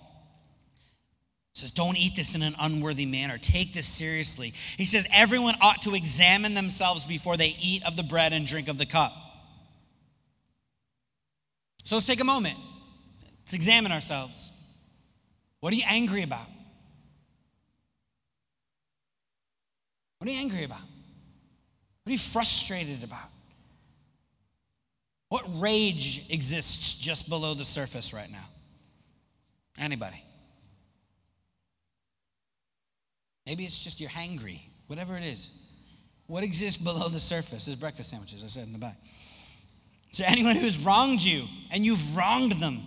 says, 1.53 1.73
Don't 1.73 1.99
eat 1.99 2.15
this 2.15 2.37
in 2.37 2.43
an 2.43 2.55
unworthy 2.61 3.07
manner. 3.07 3.39
Take 3.39 3.75
this 3.75 3.89
seriously. 3.89 4.55
He 4.77 4.85
says, 4.85 5.05
Everyone 5.13 5.57
ought 5.61 5.83
to 5.83 5.97
examine 5.97 6.55
themselves 6.55 7.05
before 7.05 7.37
they 7.37 7.57
eat 7.61 7.85
of 7.85 7.97
the 7.97 8.05
bread 8.05 8.33
and 8.33 8.47
drink 8.47 8.69
of 8.69 8.79
the 8.79 8.87
cup. 8.87 9.13
So 11.83 11.97
let's 11.97 12.07
take 12.07 12.21
a 12.21 12.25
moment. 12.25 12.57
Let's 13.51 13.57
examine 13.57 13.91
ourselves. 13.91 14.53
What 15.59 15.73
are 15.73 15.77
you 15.77 15.83
angry 15.89 16.23
about? 16.23 16.47
What 20.19 20.29
are 20.29 20.33
you 20.33 20.39
angry 20.39 20.63
about? 20.63 20.79
What 20.79 22.11
are 22.11 22.13
you 22.13 22.19
frustrated 22.19 23.03
about? 23.03 23.29
What 25.31 25.43
rage 25.61 26.31
exists 26.31 26.95
just 26.95 27.29
below 27.29 27.55
the 27.55 27.65
surface 27.65 28.15
right 28.15 28.31
now? 28.31 28.47
Anybody? 29.81 30.23
Maybe 33.47 33.65
it's 33.65 33.81
just 33.81 34.01
you're 34.01 34.11
hangry, 34.11 34.61
whatever 34.87 35.17
it 35.17 35.25
is. 35.25 35.51
What 36.29 36.45
exists 36.45 36.81
below 36.81 37.09
the 37.09 37.19
surface 37.19 37.67
is 37.67 37.75
breakfast 37.75 38.11
sandwiches, 38.11 38.45
I 38.45 38.47
said 38.47 38.69
in 38.69 38.73
the 38.73 38.79
back. 38.79 38.97
To 40.13 40.31
anyone 40.31 40.55
who's 40.55 40.85
wronged 40.85 41.21
you 41.21 41.47
and 41.73 41.85
you've 41.85 42.17
wronged 42.17 42.53
them. 42.53 42.83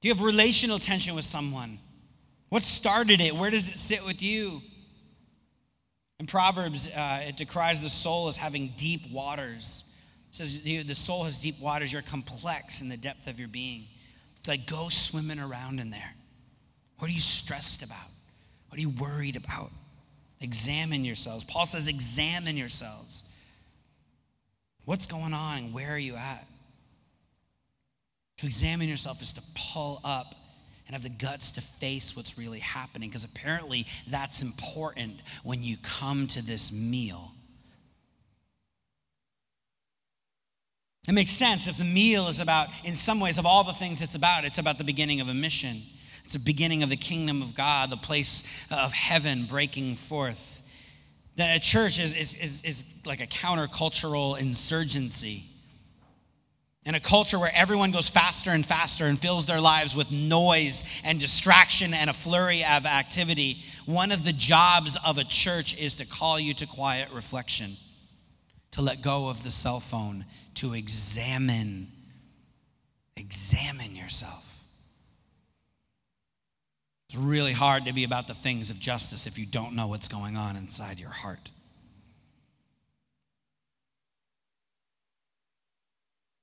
Do 0.00 0.08
you 0.08 0.14
have 0.14 0.22
relational 0.22 0.78
tension 0.78 1.14
with 1.14 1.24
someone? 1.24 1.78
What 2.48 2.62
started 2.62 3.20
it? 3.20 3.34
Where 3.34 3.50
does 3.50 3.68
it 3.70 3.76
sit 3.76 4.04
with 4.04 4.22
you? 4.22 4.62
In 6.20 6.26
Proverbs, 6.26 6.88
uh, 6.88 7.24
it 7.28 7.36
decries 7.36 7.80
the 7.80 7.88
soul 7.88 8.28
as 8.28 8.36
having 8.36 8.72
deep 8.76 9.10
waters. 9.12 9.84
It 10.30 10.36
says 10.36 10.62
the 10.62 10.94
soul 10.94 11.24
has 11.24 11.38
deep 11.38 11.60
waters. 11.60 11.92
You're 11.92 12.02
complex 12.02 12.80
in 12.80 12.88
the 12.88 12.96
depth 12.96 13.28
of 13.28 13.38
your 13.38 13.48
being. 13.48 13.84
Like, 14.46 14.66
go 14.66 14.88
swimming 14.88 15.38
around 15.38 15.78
in 15.78 15.90
there. 15.90 16.14
What 16.98 17.10
are 17.10 17.14
you 17.14 17.20
stressed 17.20 17.82
about? 17.82 18.08
What 18.68 18.78
are 18.78 18.80
you 18.80 18.88
worried 18.90 19.36
about? 19.36 19.70
Examine 20.40 21.04
yourselves. 21.04 21.44
Paul 21.44 21.66
says, 21.66 21.86
examine 21.86 22.56
yourselves. 22.56 23.24
What's 24.84 25.06
going 25.06 25.34
on 25.34 25.74
where 25.74 25.92
are 25.92 25.98
you 25.98 26.16
at? 26.16 26.47
To 28.38 28.46
examine 28.46 28.88
yourself 28.88 29.20
is 29.20 29.32
to 29.34 29.42
pull 29.54 30.00
up 30.04 30.34
and 30.86 30.94
have 30.94 31.02
the 31.02 31.10
guts 31.10 31.50
to 31.52 31.60
face 31.60 32.16
what's 32.16 32.38
really 32.38 32.60
happening 32.60 33.10
because 33.10 33.24
apparently 33.24 33.86
that's 34.08 34.42
important 34.42 35.20
when 35.42 35.62
you 35.62 35.76
come 35.82 36.26
to 36.28 36.44
this 36.44 36.72
meal. 36.72 37.32
It 41.06 41.12
makes 41.12 41.30
sense 41.30 41.66
if 41.66 41.76
the 41.76 41.84
meal 41.84 42.28
is 42.28 42.38
about, 42.38 42.68
in 42.84 42.94
some 42.94 43.18
ways, 43.18 43.38
of 43.38 43.46
all 43.46 43.64
the 43.64 43.72
things 43.72 44.02
it's 44.02 44.14
about, 44.14 44.44
it's 44.44 44.58
about 44.58 44.78
the 44.78 44.84
beginning 44.84 45.20
of 45.20 45.28
a 45.28 45.34
mission. 45.34 45.78
It's 46.24 46.34
the 46.34 46.38
beginning 46.38 46.82
of 46.82 46.90
the 46.90 46.96
kingdom 46.96 47.42
of 47.42 47.54
God, 47.54 47.90
the 47.90 47.96
place 47.96 48.44
of 48.70 48.92
heaven 48.92 49.46
breaking 49.46 49.96
forth. 49.96 50.62
That 51.36 51.56
a 51.56 51.60
church 51.60 51.98
is, 51.98 52.14
is, 52.14 52.34
is, 52.34 52.62
is 52.62 52.84
like 53.06 53.22
a 53.22 53.26
countercultural 53.26 54.38
insurgency. 54.38 55.44
In 56.88 56.94
a 56.94 57.00
culture 57.00 57.38
where 57.38 57.52
everyone 57.54 57.90
goes 57.90 58.08
faster 58.08 58.50
and 58.50 58.64
faster 58.64 59.04
and 59.04 59.18
fills 59.18 59.44
their 59.44 59.60
lives 59.60 59.94
with 59.94 60.10
noise 60.10 60.84
and 61.04 61.20
distraction 61.20 61.92
and 61.92 62.08
a 62.08 62.14
flurry 62.14 62.64
of 62.64 62.86
activity, 62.86 63.58
one 63.84 64.10
of 64.10 64.24
the 64.24 64.32
jobs 64.32 64.96
of 65.04 65.18
a 65.18 65.24
church 65.24 65.78
is 65.78 65.96
to 65.96 66.06
call 66.06 66.40
you 66.40 66.54
to 66.54 66.66
quiet 66.66 67.10
reflection, 67.12 67.72
to 68.70 68.80
let 68.80 69.02
go 69.02 69.28
of 69.28 69.44
the 69.44 69.50
cell 69.50 69.80
phone, 69.80 70.24
to 70.54 70.72
examine, 70.72 71.88
examine 73.18 73.94
yourself. 73.94 74.64
It's 77.10 77.18
really 77.18 77.52
hard 77.52 77.84
to 77.84 77.92
be 77.92 78.04
about 78.04 78.28
the 78.28 78.34
things 78.34 78.70
of 78.70 78.78
justice 78.78 79.26
if 79.26 79.38
you 79.38 79.44
don't 79.44 79.74
know 79.74 79.88
what's 79.88 80.08
going 80.08 80.38
on 80.38 80.56
inside 80.56 80.98
your 80.98 81.10
heart. 81.10 81.50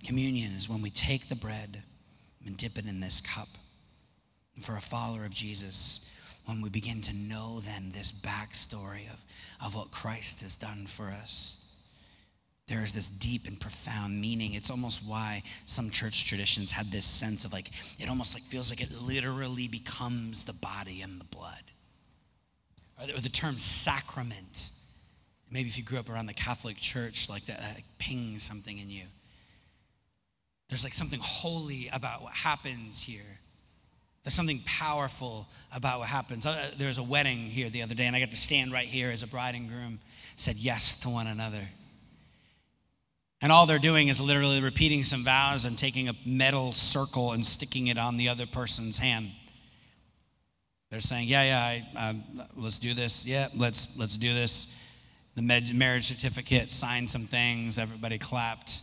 Communion 0.05 0.51
is 0.53 0.69
when 0.69 0.81
we 0.81 0.89
take 0.89 1.27
the 1.27 1.35
bread 1.35 1.83
and 2.45 2.55
dip 2.55 2.77
it 2.77 2.85
in 2.85 2.99
this 2.99 3.21
cup. 3.21 3.49
And 4.55 4.63
for 4.63 4.77
a 4.77 4.81
follower 4.81 5.25
of 5.25 5.33
Jesus, 5.33 6.09
when 6.45 6.61
we 6.61 6.69
begin 6.69 7.01
to 7.01 7.15
know 7.15 7.59
then 7.61 7.91
this 7.91 8.11
backstory 8.11 9.11
of, 9.11 9.23
of 9.65 9.75
what 9.75 9.91
Christ 9.91 10.41
has 10.41 10.55
done 10.55 10.85
for 10.85 11.05
us 11.05 11.65
there 12.67 12.83
is 12.83 12.91
this 12.93 13.07
deep 13.07 13.45
and 13.47 13.59
profound 13.59 14.19
meaning. 14.19 14.53
It's 14.53 14.71
almost 14.71 15.03
why 15.05 15.43
some 15.65 15.91
church 15.91 16.25
traditions 16.25 16.71
had 16.71 16.91
this 16.91 17.05
sense 17.05 17.45
of 17.45 17.53
like 17.53 17.69
it 17.99 18.09
almost 18.09 18.33
like 18.33 18.43
feels 18.43 18.71
like 18.71 18.81
it 18.81 18.89
literally 19.01 19.67
becomes 19.67 20.43
the 20.43 20.53
body 20.53 21.01
and 21.01 21.19
the 21.19 21.25
blood. 21.25 21.61
Or 22.99 23.07
the, 23.07 23.13
or 23.15 23.19
the 23.19 23.29
term 23.29 23.57
sacrament. 23.57 24.71
Maybe 25.51 25.69
if 25.69 25.77
you 25.77 25.83
grew 25.83 25.99
up 25.99 26.09
around 26.09 26.25
the 26.25 26.33
catholic 26.33 26.77
church 26.77 27.29
like 27.29 27.45
that, 27.45 27.59
that 27.59 27.81
pings 27.99 28.41
something 28.41 28.79
in 28.79 28.89
you 28.89 29.05
there's 30.69 30.83
like 30.83 30.93
something 30.93 31.19
holy 31.21 31.89
about 31.93 32.21
what 32.21 32.33
happens 32.33 33.01
here 33.01 33.39
there's 34.25 34.33
something 34.33 34.61
powerful 34.65 35.47
about 35.71 35.99
what 35.99 36.07
happens. 36.09 36.47
Uh, 36.47 36.71
there 36.79 36.87
was 36.87 36.97
a 36.97 37.03
wedding 37.03 37.37
here 37.37 37.69
the 37.69 37.83
other 37.83 37.93
day, 37.93 38.05
and 38.05 38.15
I 38.15 38.19
got 38.19 38.31
to 38.31 38.35
stand 38.35 38.73
right 38.73 38.87
here 38.87 39.11
as 39.11 39.21
a 39.21 39.27
bride 39.27 39.53
and 39.53 39.69
groom 39.69 39.99
said 40.35 40.55
yes 40.55 40.95
to 41.01 41.09
one 41.09 41.27
another. 41.27 41.61
And 43.39 43.51
all 43.51 43.67
they're 43.67 43.77
doing 43.77 44.07
is 44.07 44.19
literally 44.19 44.63
repeating 44.63 45.03
some 45.03 45.23
vows 45.23 45.65
and 45.65 45.77
taking 45.77 46.09
a 46.09 46.13
metal 46.25 46.71
circle 46.71 47.33
and 47.33 47.45
sticking 47.45 47.85
it 47.85 47.99
on 47.99 48.17
the 48.17 48.27
other 48.27 48.47
person's 48.47 48.97
hand. 48.97 49.29
They're 50.89 51.01
saying, 51.01 51.27
"Yeah, 51.27 51.43
yeah, 51.43 51.59
I, 51.59 52.09
uh, 52.09 52.13
let's 52.55 52.79
do 52.79 52.95
this. 52.95 53.25
Yeah, 53.25 53.49
let's 53.55 53.95
let's 53.95 54.17
do 54.17 54.33
this." 54.33 54.65
The 55.35 55.43
marriage 55.43 56.07
certificate 56.07 56.71
signed 56.71 57.11
some 57.11 57.27
things. 57.27 57.77
Everybody 57.77 58.17
clapped. 58.17 58.81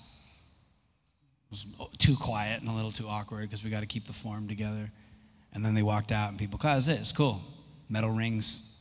Was 1.53 1.67
too 1.99 2.17
quiet 2.17 2.63
and 2.63 2.71
a 2.71 2.73
little 2.73 2.91
too 2.91 3.07
awkward 3.07 3.43
because 3.43 3.63
we 3.63 3.69
got 3.69 3.81
to 3.81 3.87
keep 3.87 4.07
the 4.07 4.13
form 4.15 4.49
together. 4.49 4.91
And 5.53 5.63
then 5.63 5.75
they 5.75 5.83
walked 5.83 6.11
out, 6.11 6.31
and 6.31 6.39
people, 6.39 6.59
"Class, 6.59 6.89
it. 6.89 6.99
It's 6.99 7.13
cool." 7.13 7.43
Metal 7.91 8.09
rings. 8.09 8.75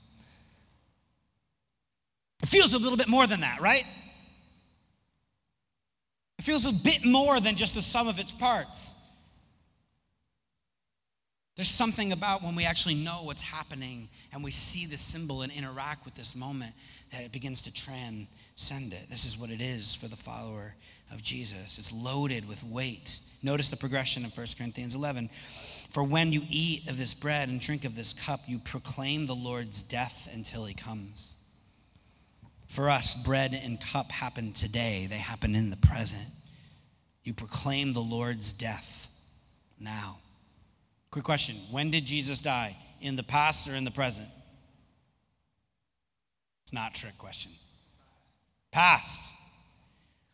It 2.41 2.47
feels 2.47 2.73
a 2.73 2.79
little 2.79 2.97
bit 2.97 3.09
more 3.09 3.27
than 3.27 3.41
that, 3.41 3.59
right? 3.59 3.85
It 6.39 6.43
feels 6.43 6.65
a 6.65 6.71
bit 6.71 7.05
more 7.05 7.41
than 7.41 7.57
just 7.57 7.75
the 7.75 7.81
sum 7.81 8.07
of 8.07 8.19
its 8.19 8.31
parts. 8.31 8.95
There's 11.57 11.69
something 11.69 12.13
about 12.13 12.41
when 12.41 12.55
we 12.55 12.63
actually 12.63 12.95
know 12.95 13.23
what's 13.23 13.41
happening 13.41 14.07
and 14.31 14.43
we 14.43 14.49
see 14.49 14.85
the 14.85 14.97
symbol 14.97 15.41
and 15.41 15.51
interact 15.51 16.05
with 16.05 16.15
this 16.15 16.35
moment 16.35 16.73
that 17.11 17.21
it 17.21 17.33
begins 17.33 17.61
to 17.63 17.71
transcend 18.61 18.93
it. 18.93 19.09
This 19.09 19.25
is 19.25 19.39
what 19.39 19.49
it 19.49 19.59
is 19.59 19.95
for 19.95 20.07
the 20.07 20.15
follower 20.15 20.75
of 21.11 21.23
Jesus. 21.23 21.79
It's 21.79 21.91
loaded 21.91 22.47
with 22.47 22.63
weight. 22.63 23.19
Notice 23.41 23.69
the 23.69 23.75
progression 23.75 24.23
in 24.23 24.29
1 24.29 24.47
Corinthians 24.55 24.93
11. 24.93 25.29
For 25.89 26.03
when 26.03 26.31
you 26.31 26.43
eat 26.47 26.87
of 26.87 26.95
this 26.97 27.13
bread 27.15 27.49
and 27.49 27.59
drink 27.59 27.85
of 27.85 27.95
this 27.95 28.13
cup, 28.13 28.41
you 28.45 28.59
proclaim 28.59 29.25
the 29.25 29.33
Lord's 29.33 29.81
death 29.81 30.29
until 30.33 30.65
he 30.65 30.75
comes. 30.75 31.35
For 32.67 32.89
us, 32.89 33.15
bread 33.23 33.59
and 33.63 33.81
cup 33.81 34.11
happen 34.11 34.53
today, 34.53 35.07
they 35.09 35.17
happen 35.17 35.55
in 35.55 35.71
the 35.71 35.77
present. 35.77 36.27
You 37.23 37.33
proclaim 37.33 37.93
the 37.93 37.99
Lord's 37.99 38.53
death 38.53 39.09
now. 39.79 40.17
Quick 41.09 41.25
question 41.25 41.55
When 41.71 41.89
did 41.89 42.05
Jesus 42.05 42.39
die? 42.39 42.77
In 43.01 43.15
the 43.15 43.23
past 43.23 43.67
or 43.67 43.73
in 43.73 43.85
the 43.85 43.91
present? 43.91 44.29
It's 46.63 46.73
not 46.73 46.95
a 46.95 47.01
trick 47.01 47.17
question. 47.17 47.51
Past. 48.71 49.33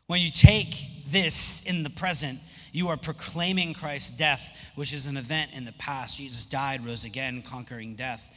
When 0.07 0.21
you 0.21 0.31
take 0.31 0.75
this 1.07 1.63
in 1.65 1.83
the 1.83 1.89
present, 1.89 2.39
you 2.71 2.89
are 2.89 2.97
proclaiming 2.97 3.73
Christ's 3.73 4.11
death, 4.11 4.55
which 4.75 4.93
is 4.93 5.05
an 5.05 5.17
event 5.17 5.51
in 5.55 5.65
the 5.65 5.73
past. 5.73 6.17
Jesus 6.17 6.45
died, 6.45 6.85
rose 6.85 7.05
again, 7.05 7.41
conquering 7.41 7.95
death. 7.95 8.35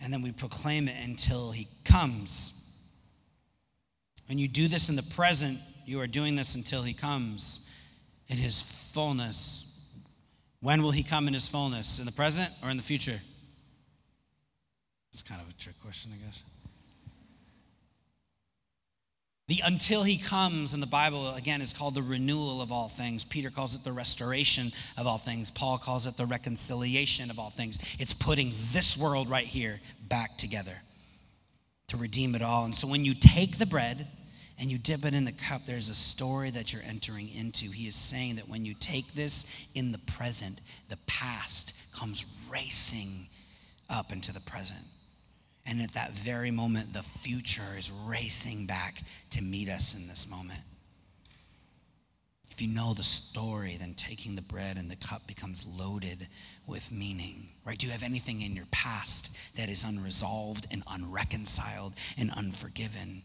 And 0.00 0.12
then 0.12 0.22
we 0.22 0.32
proclaim 0.32 0.88
it 0.88 0.96
until 1.02 1.50
he 1.50 1.68
comes. 1.84 2.52
When 4.26 4.38
you 4.38 4.48
do 4.48 4.68
this 4.68 4.88
in 4.88 4.96
the 4.96 5.02
present, 5.02 5.58
you 5.86 6.00
are 6.00 6.06
doing 6.06 6.34
this 6.34 6.54
until 6.54 6.82
he 6.82 6.94
comes 6.94 7.70
in 8.28 8.36
his 8.36 8.60
fullness. 8.60 9.66
When 10.60 10.82
will 10.82 10.90
he 10.90 11.02
come 11.02 11.28
in 11.28 11.34
his 11.34 11.48
fullness? 11.48 11.98
In 11.98 12.06
the 12.06 12.12
present 12.12 12.50
or 12.62 12.70
in 12.70 12.76
the 12.76 12.82
future? 12.82 13.20
It's 15.12 15.22
kind 15.22 15.40
of 15.40 15.48
a 15.48 15.52
trick 15.54 15.78
question, 15.80 16.12
I 16.14 16.24
guess. 16.24 16.42
The 19.46 19.60
until 19.62 20.02
he 20.02 20.16
comes 20.16 20.72
in 20.72 20.80
the 20.80 20.86
Bible, 20.86 21.34
again, 21.34 21.60
is 21.60 21.74
called 21.74 21.94
the 21.94 22.02
renewal 22.02 22.62
of 22.62 22.72
all 22.72 22.88
things. 22.88 23.24
Peter 23.24 23.50
calls 23.50 23.74
it 23.74 23.84
the 23.84 23.92
restoration 23.92 24.68
of 24.96 25.06
all 25.06 25.18
things. 25.18 25.50
Paul 25.50 25.76
calls 25.76 26.06
it 26.06 26.16
the 26.16 26.24
reconciliation 26.24 27.30
of 27.30 27.38
all 27.38 27.50
things. 27.50 27.78
It's 27.98 28.14
putting 28.14 28.52
this 28.72 28.96
world 28.96 29.28
right 29.28 29.46
here 29.46 29.80
back 30.08 30.38
together 30.38 30.74
to 31.88 31.98
redeem 31.98 32.34
it 32.34 32.40
all. 32.40 32.64
And 32.64 32.74
so 32.74 32.88
when 32.88 33.04
you 33.04 33.14
take 33.14 33.58
the 33.58 33.66
bread 33.66 34.06
and 34.58 34.72
you 34.72 34.78
dip 34.78 35.04
it 35.04 35.12
in 35.12 35.26
the 35.26 35.32
cup, 35.32 35.66
there's 35.66 35.90
a 35.90 35.94
story 35.94 36.50
that 36.50 36.72
you're 36.72 36.82
entering 36.88 37.28
into. 37.28 37.70
He 37.70 37.86
is 37.86 37.96
saying 37.96 38.36
that 38.36 38.48
when 38.48 38.64
you 38.64 38.74
take 38.80 39.12
this 39.12 39.44
in 39.74 39.92
the 39.92 39.98
present, 39.98 40.62
the 40.88 40.98
past 41.06 41.74
comes 41.94 42.24
racing 42.50 43.26
up 43.90 44.10
into 44.10 44.32
the 44.32 44.40
present. 44.40 44.86
And 45.66 45.80
at 45.80 45.94
that 45.94 46.12
very 46.12 46.50
moment, 46.50 46.92
the 46.92 47.02
future 47.02 47.62
is 47.78 47.90
racing 48.06 48.66
back 48.66 49.02
to 49.30 49.42
meet 49.42 49.68
us 49.68 49.94
in 49.94 50.06
this 50.08 50.28
moment. 50.28 50.60
If 52.50 52.62
you 52.62 52.68
know 52.68 52.94
the 52.94 53.02
story, 53.02 53.76
then 53.80 53.94
taking 53.94 54.36
the 54.36 54.42
bread 54.42 54.76
and 54.76 54.88
the 54.88 54.94
cup 54.94 55.26
becomes 55.26 55.66
loaded 55.66 56.28
with 56.68 56.92
meaning, 56.92 57.48
right? 57.64 57.76
Do 57.76 57.86
you 57.86 57.92
have 57.92 58.04
anything 58.04 58.42
in 58.42 58.54
your 58.54 58.66
past 58.70 59.36
that 59.56 59.68
is 59.68 59.82
unresolved 59.82 60.68
and 60.70 60.84
unreconciled 60.86 61.94
and 62.16 62.30
unforgiven? 62.30 63.22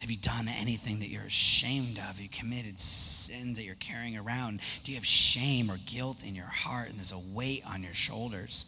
Have 0.00 0.10
you 0.10 0.18
done 0.18 0.46
anything 0.46 0.98
that 0.98 1.08
you're 1.08 1.22
ashamed 1.22 1.96
of? 1.96 2.04
Have 2.04 2.20
you 2.20 2.28
committed 2.28 2.78
sin 2.78 3.54
that 3.54 3.62
you're 3.64 3.76
carrying 3.76 4.18
around? 4.18 4.60
Do 4.84 4.92
you 4.92 4.98
have 4.98 5.06
shame 5.06 5.70
or 5.70 5.78
guilt 5.86 6.22
in 6.22 6.34
your 6.34 6.44
heart 6.44 6.90
and 6.90 6.98
there's 6.98 7.12
a 7.12 7.34
weight 7.34 7.62
on 7.66 7.82
your 7.82 7.94
shoulders? 7.94 8.66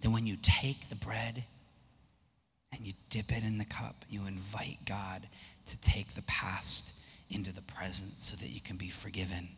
Then 0.00 0.12
when 0.12 0.28
you 0.28 0.36
take 0.42 0.88
the 0.88 0.96
bread 0.96 1.42
and 2.74 2.86
you 2.86 2.92
dip 3.10 3.30
it 3.32 3.44
in 3.44 3.58
the 3.58 3.64
cup. 3.64 4.04
You 4.08 4.26
invite 4.26 4.78
God 4.84 5.26
to 5.66 5.80
take 5.80 6.08
the 6.08 6.22
past 6.22 6.94
into 7.30 7.52
the 7.52 7.62
present 7.62 8.12
so 8.18 8.36
that 8.36 8.50
you 8.50 8.60
can 8.60 8.76
be 8.76 8.88
forgiven 8.88 9.48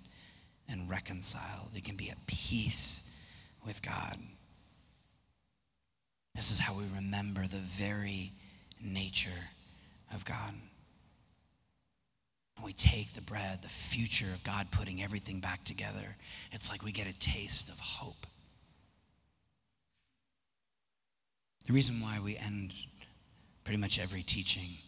and 0.68 0.88
reconciled. 0.88 1.70
You 1.72 1.82
can 1.82 1.96
be 1.96 2.10
at 2.10 2.26
peace 2.26 3.02
with 3.64 3.82
God. 3.82 4.18
This 6.34 6.50
is 6.50 6.60
how 6.60 6.74
we 6.76 6.84
remember 6.94 7.42
the 7.42 7.56
very 7.56 8.32
nature 8.82 9.30
of 10.14 10.24
God. 10.24 10.54
We 12.64 12.72
take 12.72 13.12
the 13.12 13.22
bread, 13.22 13.62
the 13.62 13.68
future 13.68 14.32
of 14.34 14.44
God 14.44 14.66
putting 14.70 15.02
everything 15.02 15.40
back 15.40 15.64
together, 15.64 16.16
it's 16.52 16.70
like 16.70 16.82
we 16.82 16.92
get 16.92 17.08
a 17.08 17.18
taste 17.18 17.68
of 17.68 17.78
hope. 17.78 18.26
The 21.66 21.72
reason 21.72 22.00
why 22.00 22.20
we 22.22 22.36
end 22.36 22.72
pretty 23.66 23.80
much 23.80 23.98
every 23.98 24.22
teaching. 24.22 24.78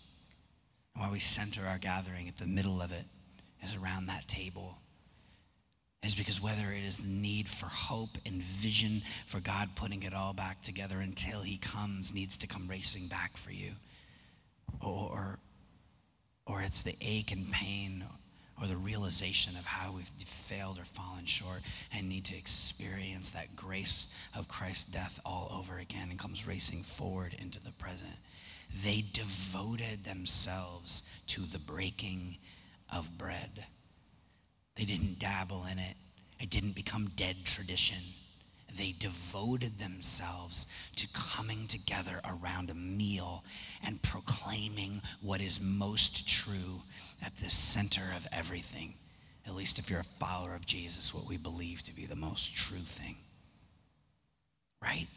And 0.95 1.03
why 1.03 1.11
we 1.11 1.19
center 1.19 1.63
our 1.67 1.79
gathering 1.79 2.29
at 2.29 2.37
the 2.37 2.47
middle 2.47 2.81
of 2.81 2.93
it 2.93 3.05
is 3.65 3.75
around 3.75 4.07
that 4.07 4.29
table. 4.29 4.79
Is 6.05 6.15
because 6.15 6.41
whether 6.41 6.71
it 6.73 6.85
is 6.85 6.99
the 6.99 7.09
need 7.09 7.49
for 7.49 7.67
hope 7.67 8.17
and 8.25 8.41
vision 8.41 9.03
for 9.27 9.41
God 9.41 9.69
putting 9.75 10.05
it 10.05 10.15
all 10.15 10.33
back 10.33 10.63
together 10.63 11.01
until 11.01 11.41
He 11.41 11.59
comes, 11.59 12.15
needs 12.15 12.39
to 12.39 12.47
come 12.47 12.69
racing 12.69 13.09
back 13.09 13.37
for 13.37 13.51
you, 13.51 13.73
or, 14.81 15.41
or 16.47 16.63
it's 16.63 16.83
the 16.83 16.95
ache 17.01 17.33
and 17.33 17.51
pain 17.51 18.05
or 18.61 18.67
the 18.67 18.77
realization 18.77 19.57
of 19.57 19.65
how 19.65 19.93
we've 19.93 20.07
failed 20.07 20.79
or 20.79 20.85
fallen 20.85 21.25
short 21.25 21.61
and 21.95 22.09
need 22.09 22.25
to 22.25 22.37
experience 22.37 23.31
that 23.31 23.55
grace 23.55 24.13
of 24.37 24.49
Christ's 24.49 24.85
death 24.85 25.21
all 25.25 25.51
over 25.53 25.79
again 25.79 26.09
and 26.11 26.19
comes 26.19 26.47
racing 26.47 26.83
forward 26.83 27.35
into 27.39 27.63
the 27.63 27.73
present 27.73 28.17
they 28.85 29.05
devoted 29.13 30.05
themselves 30.05 31.03
to 31.29 31.41
the 31.41 31.59
breaking 31.59 32.37
of 32.95 33.17
bread. 33.17 33.67
They 34.77 34.85
didn't 34.85 35.19
dabble 35.19 35.65
in 35.71 35.79
it, 35.79 35.95
it 36.39 36.51
didn't 36.51 36.75
become 36.75 37.11
dead 37.17 37.37
tradition. 37.45 37.99
They 38.77 38.95
devoted 38.99 39.79
themselves 39.79 40.67
to 40.97 41.09
coming 41.13 41.67
together 41.67 42.21
around 42.25 42.71
a 42.71 42.75
meal 42.75 43.45
and 43.85 44.03
proclaiming 44.03 45.01
what 45.21 45.41
is 45.41 45.61
most 45.61 46.29
true 46.29 46.83
at 47.25 47.37
the 47.37 47.51
center 47.51 48.03
of 48.17 48.27
everything. 48.33 48.95
At 49.47 49.55
least 49.55 49.79
if 49.79 49.89
you're 49.89 50.01
a 50.01 50.05
follower 50.05 50.55
of 50.55 50.67
Jesus, 50.67 51.15
what 51.15 51.27
we 51.27 51.37
believe 51.39 51.83
to 51.85 51.95
be 51.95 52.07
the 52.07 52.17
most 52.17 52.55
true 52.55 52.79
thing. 52.79 53.17
Right? 54.83 55.09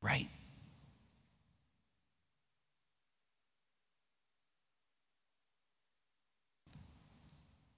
Right? 0.00 0.28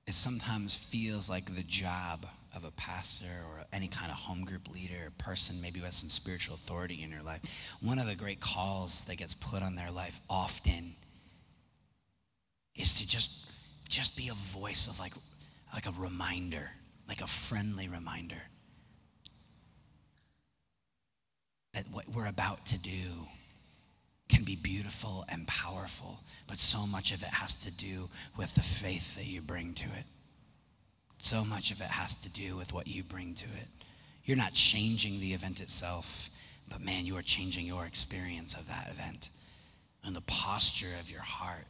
it 0.07 0.13
sometimes 0.13 0.77
feels 0.77 1.29
like 1.29 1.55
the 1.55 1.63
job 1.63 2.27
of 2.57 2.65
a 2.65 2.71
pastor 2.73 3.27
or 3.49 3.65
any 3.73 3.89
kind 3.89 4.11
of 4.11 4.17
home 4.17 4.45
group 4.45 4.73
leader 4.73 5.07
or 5.07 5.11
person 5.19 5.61
maybe 5.61 5.79
who 5.79 5.85
has 5.85 5.97
some 5.97 6.09
spiritual 6.09 6.55
authority 6.55 7.03
in 7.03 7.11
your 7.11 7.23
life 7.23 7.41
one 7.81 7.99
of 7.99 8.07
the 8.07 8.15
great 8.15 8.41
calls 8.41 9.05
that 9.05 9.17
gets 9.17 9.35
put 9.35 9.63
on 9.63 9.75
their 9.75 9.91
life 9.91 10.21
often 10.29 10.95
is 12.75 12.99
to 12.99 13.07
just 13.07 13.53
just 13.89 14.17
be 14.17 14.29
a 14.29 14.35
voice 14.35 14.89
of 14.89 14.99
like 14.99 15.15
like 15.73 15.87
a 15.87 15.93
reminder 16.01 16.71
like 17.09 17.21
a 17.21 17.27
friendly 17.27 17.89
reminder 17.89 18.43
that 21.75 21.85
what 21.91 22.09
we're 22.09 22.29
about 22.29 22.65
to 22.67 22.79
do 22.79 23.27
can 24.29 24.45
be 24.45 24.57
beautiful 24.57 25.25
and 25.29 25.47
powerful, 25.47 26.21
but 26.47 26.59
so 26.59 26.87
much 26.87 27.13
of 27.13 27.23
it 27.23 27.29
has 27.29 27.57
to 27.57 27.71
do 27.71 28.09
with 28.39 28.55
the 28.55 28.63
faith 28.63 29.17
that 29.17 29.27
you 29.27 29.41
bring 29.41 29.75
to 29.75 29.85
it. 29.85 30.05
So 31.25 31.43
much 31.43 31.71
of 31.71 31.81
it 31.81 31.87
has 31.87 32.15
to 32.17 32.29
do 32.29 32.55
with 32.55 32.75
what 32.75 32.87
you 32.87 33.03
bring 33.03 33.33
to 33.33 33.47
it. 33.47 33.69
You're 34.27 34.37
not 34.37 34.53
changing 34.53 35.21
the 35.21 35.33
event 35.33 35.63
itself, 35.63 36.29
but 36.69 36.83
man, 36.83 37.07
you 37.07 37.17
are 37.17 37.23
changing 37.23 37.65
your 37.65 37.87
experience 37.87 38.55
of 38.55 38.69
that 38.69 38.91
event 38.91 39.31
and 40.05 40.15
the 40.15 40.21
posture 40.21 40.95
of 41.01 41.11
your 41.11 41.23
heart. 41.23 41.65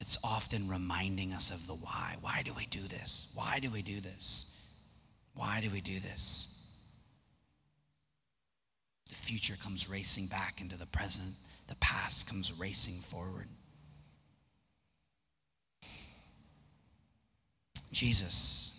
It's 0.00 0.16
often 0.24 0.66
reminding 0.66 1.34
us 1.34 1.50
of 1.50 1.66
the 1.66 1.74
why. 1.74 2.16
Why 2.22 2.40
do 2.42 2.54
we 2.54 2.64
do 2.64 2.80
this? 2.80 3.26
Why 3.34 3.58
do 3.60 3.68
we 3.68 3.82
do 3.82 4.00
this? 4.00 4.46
Why 5.34 5.60
do 5.60 5.68
we 5.68 5.82
do 5.82 6.00
this? 6.00 6.58
The 9.10 9.14
future 9.14 9.56
comes 9.62 9.90
racing 9.90 10.28
back 10.28 10.62
into 10.62 10.78
the 10.78 10.86
present, 10.86 11.34
the 11.68 11.76
past 11.76 12.26
comes 12.26 12.58
racing 12.58 13.00
forward. 13.00 13.48
Jesus 17.94 18.72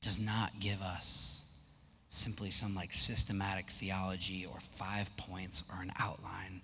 does 0.00 0.18
not 0.18 0.58
give 0.58 0.80
us 0.80 1.44
simply 2.08 2.50
some 2.50 2.74
like 2.74 2.92
systematic 2.92 3.68
theology 3.68 4.46
or 4.50 4.58
five 4.58 5.14
points 5.18 5.62
or 5.70 5.82
an 5.82 5.92
outline. 5.98 6.62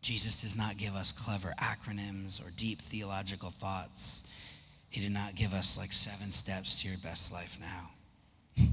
Jesus 0.00 0.40
does 0.40 0.56
not 0.56 0.78
give 0.78 0.94
us 0.94 1.12
clever 1.12 1.52
acronyms 1.60 2.40
or 2.40 2.50
deep 2.56 2.78
theological 2.78 3.50
thoughts. 3.50 4.30
He 4.88 5.00
did 5.00 5.12
not 5.12 5.34
give 5.34 5.52
us 5.52 5.76
like 5.76 5.92
seven 5.92 6.32
steps 6.32 6.80
to 6.80 6.88
your 6.88 6.98
best 6.98 7.30
life 7.30 7.58
now. 7.60 8.66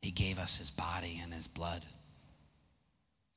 He 0.00 0.10
gave 0.12 0.38
us 0.38 0.58
his 0.58 0.70
body 0.70 1.20
and 1.22 1.32
his 1.32 1.48
blood. 1.48 1.82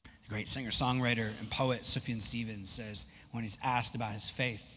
The 0.03 0.29
great 0.29 0.47
singer, 0.47 0.69
songwriter, 0.69 1.31
and 1.39 1.49
poet 1.49 1.83
Sufjan 1.83 2.21
Stevens 2.21 2.69
says 2.69 3.05
when 3.31 3.43
he's 3.43 3.57
asked 3.63 3.95
about 3.95 4.11
his 4.11 4.29
faith, 4.29 4.76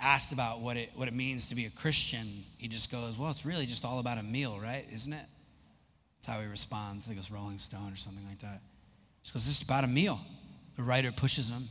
asked 0.00 0.32
about 0.32 0.60
what 0.60 0.76
it, 0.76 0.90
what 0.94 1.08
it 1.08 1.14
means 1.14 1.48
to 1.48 1.54
be 1.54 1.66
a 1.66 1.70
Christian, 1.70 2.26
he 2.58 2.68
just 2.68 2.90
goes, 2.90 3.16
Well, 3.16 3.30
it's 3.30 3.46
really 3.46 3.66
just 3.66 3.84
all 3.84 3.98
about 3.98 4.18
a 4.18 4.22
meal, 4.22 4.58
right? 4.60 4.84
Isn't 4.92 5.12
it? 5.12 5.26
That's 6.18 6.34
how 6.34 6.40
he 6.40 6.48
responds. 6.48 7.04
I 7.04 7.06
think 7.08 7.16
it 7.16 7.20
was 7.20 7.30
Rolling 7.30 7.58
Stone 7.58 7.92
or 7.92 7.96
something 7.96 8.24
like 8.28 8.40
that. 8.40 8.60
He 9.22 9.32
goes, 9.32 9.46
This 9.46 9.60
is 9.60 9.62
about 9.62 9.84
a 9.84 9.88
meal. 9.88 10.20
The 10.76 10.82
writer 10.82 11.12
pushes 11.12 11.50
him. 11.50 11.64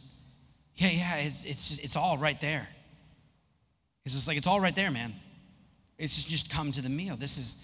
Yeah, 0.75 0.89
yeah, 0.89 1.15
it's, 1.17 1.45
it's, 1.45 1.69
just, 1.69 1.83
it's 1.83 1.95
all 1.95 2.17
right 2.17 2.39
there. 2.41 2.67
He's 4.03 4.13
just 4.13 4.27
like, 4.27 4.37
It's 4.37 4.47
all 4.47 4.59
right 4.59 4.75
there, 4.75 4.91
man. 4.91 5.13
It's 5.97 6.15
just, 6.15 6.27
just 6.27 6.49
come 6.51 6.71
to 6.73 6.81
the 6.81 6.89
meal. 6.89 7.15
This 7.15 7.37
is 7.37 7.55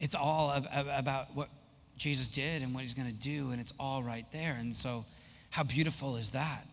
it's 0.00 0.14
all 0.14 0.52
about 0.98 1.34
what 1.34 1.48
Jesus 1.96 2.28
did 2.28 2.62
and 2.62 2.74
what 2.74 2.82
he's 2.82 2.94
going 2.94 3.08
to 3.08 3.14
do, 3.14 3.52
and 3.52 3.60
it's 3.60 3.72
all 3.78 4.02
right 4.02 4.26
there. 4.32 4.56
And 4.58 4.74
so, 4.74 5.04
how 5.50 5.62
beautiful 5.62 6.16
is 6.16 6.30
that? 6.30 6.66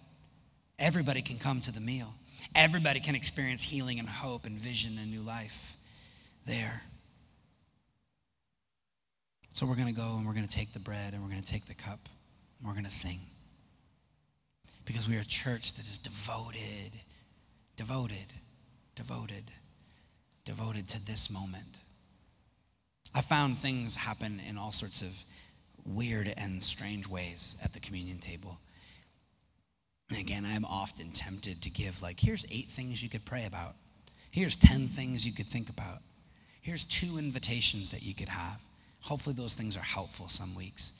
Everybody 0.79 1.21
can 1.21 1.37
come 1.37 1.61
to 1.61 1.71
the 1.71 1.79
meal, 1.79 2.13
everybody 2.55 2.99
can 2.99 3.15
experience 3.15 3.63
healing 3.63 3.99
and 3.99 4.07
hope 4.07 4.45
and 4.45 4.57
vision 4.57 4.97
and 4.99 5.11
new 5.11 5.21
life 5.21 5.77
there. 6.45 6.81
So, 9.53 9.65
we're 9.65 9.75
going 9.75 9.87
to 9.87 9.93
go 9.93 10.15
and 10.17 10.25
we're 10.25 10.33
going 10.33 10.47
to 10.47 10.55
take 10.55 10.73
the 10.73 10.79
bread 10.79 11.13
and 11.13 11.21
we're 11.21 11.29
going 11.29 11.41
to 11.41 11.51
take 11.51 11.65
the 11.65 11.73
cup 11.73 12.07
and 12.59 12.67
we're 12.67 12.73
going 12.73 12.85
to 12.85 12.91
sing. 12.91 13.19
Because 14.85 15.07
we 15.07 15.17
are 15.17 15.21
a 15.21 15.25
church 15.25 15.73
that 15.73 15.85
is 15.85 15.99
devoted, 15.99 16.91
devoted, 17.75 18.33
devoted, 18.95 19.51
devoted 20.45 20.87
to 20.89 21.05
this 21.05 21.29
moment 21.29 21.79
I 23.13 23.21
found 23.21 23.57
things 23.57 23.95
happen 23.95 24.41
in 24.47 24.57
all 24.57 24.71
sorts 24.71 25.01
of 25.01 25.23
weird 25.85 26.33
and 26.37 26.61
strange 26.63 27.07
ways 27.07 27.55
at 27.63 27.73
the 27.73 27.79
communion 27.79 28.19
table. 28.19 28.59
Again, 30.19 30.45
I'm 30.45 30.65
often 30.65 31.11
tempted 31.11 31.61
to 31.61 31.69
give, 31.69 32.01
like, 32.01 32.19
here's 32.19 32.45
eight 32.51 32.69
things 32.69 33.01
you 33.01 33.09
could 33.09 33.23
pray 33.23 33.45
about. 33.45 33.75
Here's 34.29 34.55
10 34.55 34.87
things 34.87 35.25
you 35.25 35.33
could 35.33 35.45
think 35.45 35.69
about. 35.69 35.99
Here's 36.61 36.83
two 36.83 37.17
invitations 37.17 37.91
that 37.91 38.03
you 38.03 38.13
could 38.13 38.27
have. 38.29 38.61
Hopefully, 39.03 39.35
those 39.35 39.53
things 39.53 39.77
are 39.77 39.81
helpful 39.81 40.27
some 40.27 40.53
weeks. 40.53 40.93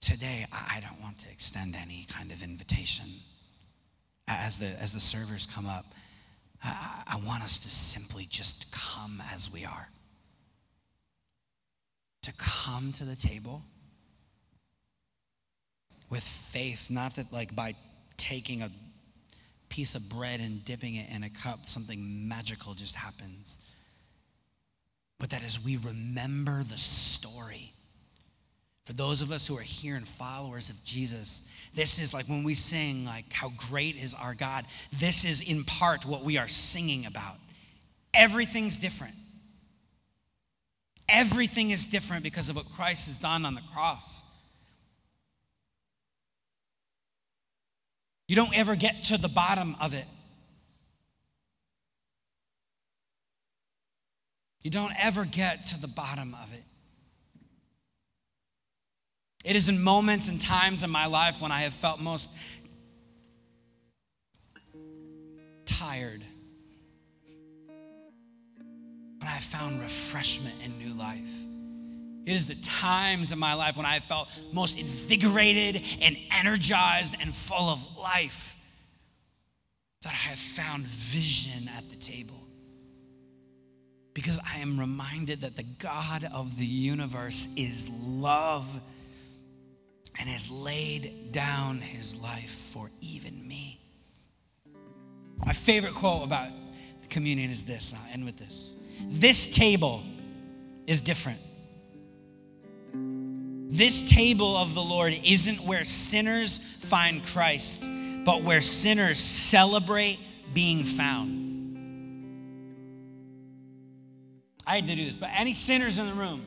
Today, 0.00 0.44
I 0.52 0.80
don't 0.80 1.00
want 1.00 1.18
to 1.20 1.30
extend 1.30 1.76
any 1.76 2.06
kind 2.08 2.32
of 2.32 2.42
invitation. 2.42 3.06
As 4.26 4.58
the, 4.58 4.66
as 4.80 4.92
the 4.92 5.00
servers 5.00 5.46
come 5.46 5.66
up, 5.66 5.86
I, 6.62 7.02
I 7.06 7.20
want 7.26 7.44
us 7.44 7.58
to 7.60 7.70
simply 7.70 8.26
just 8.28 8.72
come 8.72 9.22
as 9.32 9.52
we 9.52 9.64
are. 9.64 9.88
To 12.22 12.32
come 12.36 12.92
to 12.92 13.04
the 13.04 13.16
table 13.16 13.62
with 16.10 16.22
faith, 16.22 16.90
not 16.90 17.16
that 17.16 17.32
like 17.32 17.56
by 17.56 17.74
taking 18.22 18.62
a 18.62 18.70
piece 19.68 19.94
of 19.94 20.08
bread 20.08 20.40
and 20.40 20.64
dipping 20.64 20.94
it 20.94 21.10
in 21.14 21.24
a 21.24 21.30
cup, 21.30 21.66
something 21.66 22.28
magical 22.28 22.72
just 22.74 22.94
happens. 22.94 23.58
But 25.18 25.30
that 25.30 25.42
as 25.42 25.62
we 25.62 25.76
remember 25.78 26.62
the 26.62 26.78
story, 26.78 27.72
for 28.84 28.92
those 28.92 29.22
of 29.22 29.32
us 29.32 29.46
who 29.46 29.56
are 29.58 29.62
here 29.62 29.96
and 29.96 30.06
followers 30.06 30.70
of 30.70 30.82
Jesus, 30.84 31.42
this 31.74 31.98
is 31.98 32.14
like 32.14 32.26
when 32.26 32.44
we 32.44 32.54
sing, 32.54 33.04
like, 33.04 33.32
how 33.32 33.52
great 33.70 33.96
is 33.96 34.14
our 34.14 34.34
God. 34.34 34.64
This 34.98 35.24
is 35.24 35.40
in 35.40 35.64
part 35.64 36.04
what 36.04 36.22
we 36.22 36.38
are 36.38 36.48
singing 36.48 37.06
about. 37.06 37.36
Everything's 38.14 38.76
different. 38.76 39.14
Everything 41.08 41.70
is 41.70 41.86
different 41.86 42.22
because 42.22 42.48
of 42.48 42.56
what 42.56 42.68
Christ 42.70 43.06
has 43.06 43.16
done 43.16 43.44
on 43.44 43.54
the 43.54 43.62
cross. 43.72 44.22
You 48.32 48.36
don't 48.36 48.58
ever 48.58 48.76
get 48.76 49.02
to 49.04 49.18
the 49.18 49.28
bottom 49.28 49.76
of 49.78 49.92
it. 49.92 50.06
You 54.62 54.70
don't 54.70 54.94
ever 54.98 55.26
get 55.26 55.66
to 55.66 55.78
the 55.78 55.86
bottom 55.86 56.34
of 56.42 56.50
it. 56.54 56.64
It 59.44 59.54
is 59.54 59.68
in 59.68 59.82
moments 59.82 60.30
and 60.30 60.40
times 60.40 60.82
in 60.82 60.88
my 60.88 61.04
life 61.04 61.42
when 61.42 61.52
I 61.52 61.60
have 61.60 61.74
felt 61.74 62.00
most 62.00 62.30
tired. 65.66 66.24
But 69.18 69.28
I 69.28 69.40
found 69.40 69.78
refreshment 69.78 70.54
and 70.64 70.78
new 70.78 70.94
life. 70.94 71.51
It 72.24 72.32
is 72.32 72.46
the 72.46 72.54
times 72.56 73.32
in 73.32 73.38
my 73.38 73.54
life 73.54 73.76
when 73.76 73.86
I 73.86 73.98
felt 73.98 74.28
most 74.52 74.78
invigorated 74.78 75.82
and 76.00 76.16
energized 76.30 77.16
and 77.20 77.34
full 77.34 77.68
of 77.68 77.96
life 77.98 78.56
that 80.02 80.10
I 80.10 80.16
have 80.30 80.38
found 80.38 80.86
vision 80.86 81.68
at 81.76 81.88
the 81.90 81.96
table. 81.96 82.40
Because 84.14 84.38
I 84.46 84.58
am 84.58 84.78
reminded 84.78 85.40
that 85.40 85.56
the 85.56 85.62
God 85.62 86.28
of 86.34 86.56
the 86.58 86.66
universe 86.66 87.48
is 87.56 87.90
love 88.06 88.80
and 90.18 90.28
has 90.28 90.50
laid 90.50 91.32
down 91.32 91.78
his 91.78 92.16
life 92.20 92.50
for 92.50 92.90
even 93.00 93.48
me. 93.48 93.80
My 95.44 95.52
favorite 95.52 95.94
quote 95.94 96.24
about 96.24 96.50
communion 97.08 97.50
is 97.50 97.62
this. 97.62 97.94
I'll 97.96 98.12
end 98.12 98.24
with 98.24 98.36
this. 98.36 98.74
This 99.06 99.46
table 99.46 100.02
is 100.86 101.00
different. 101.00 101.38
This 103.72 104.02
table 104.02 104.54
of 104.58 104.74
the 104.74 104.82
Lord 104.82 105.18
isn't 105.24 105.62
where 105.62 105.82
sinners 105.82 106.58
find 106.80 107.24
Christ, 107.24 107.88
but 108.22 108.42
where 108.42 108.60
sinners 108.60 109.18
celebrate 109.18 110.18
being 110.52 110.84
found. 110.84 111.40
I 114.66 114.74
had 114.74 114.86
to 114.88 114.94
do 114.94 115.06
this, 115.06 115.16
but 115.16 115.30
any 115.34 115.54
sinners 115.54 115.98
in 115.98 116.06
the 116.06 116.12
room? 116.12 116.44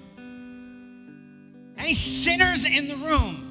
Any 1.79 1.95
sinners 1.95 2.63
in 2.63 2.87
the 2.87 2.95
room? 2.97 3.41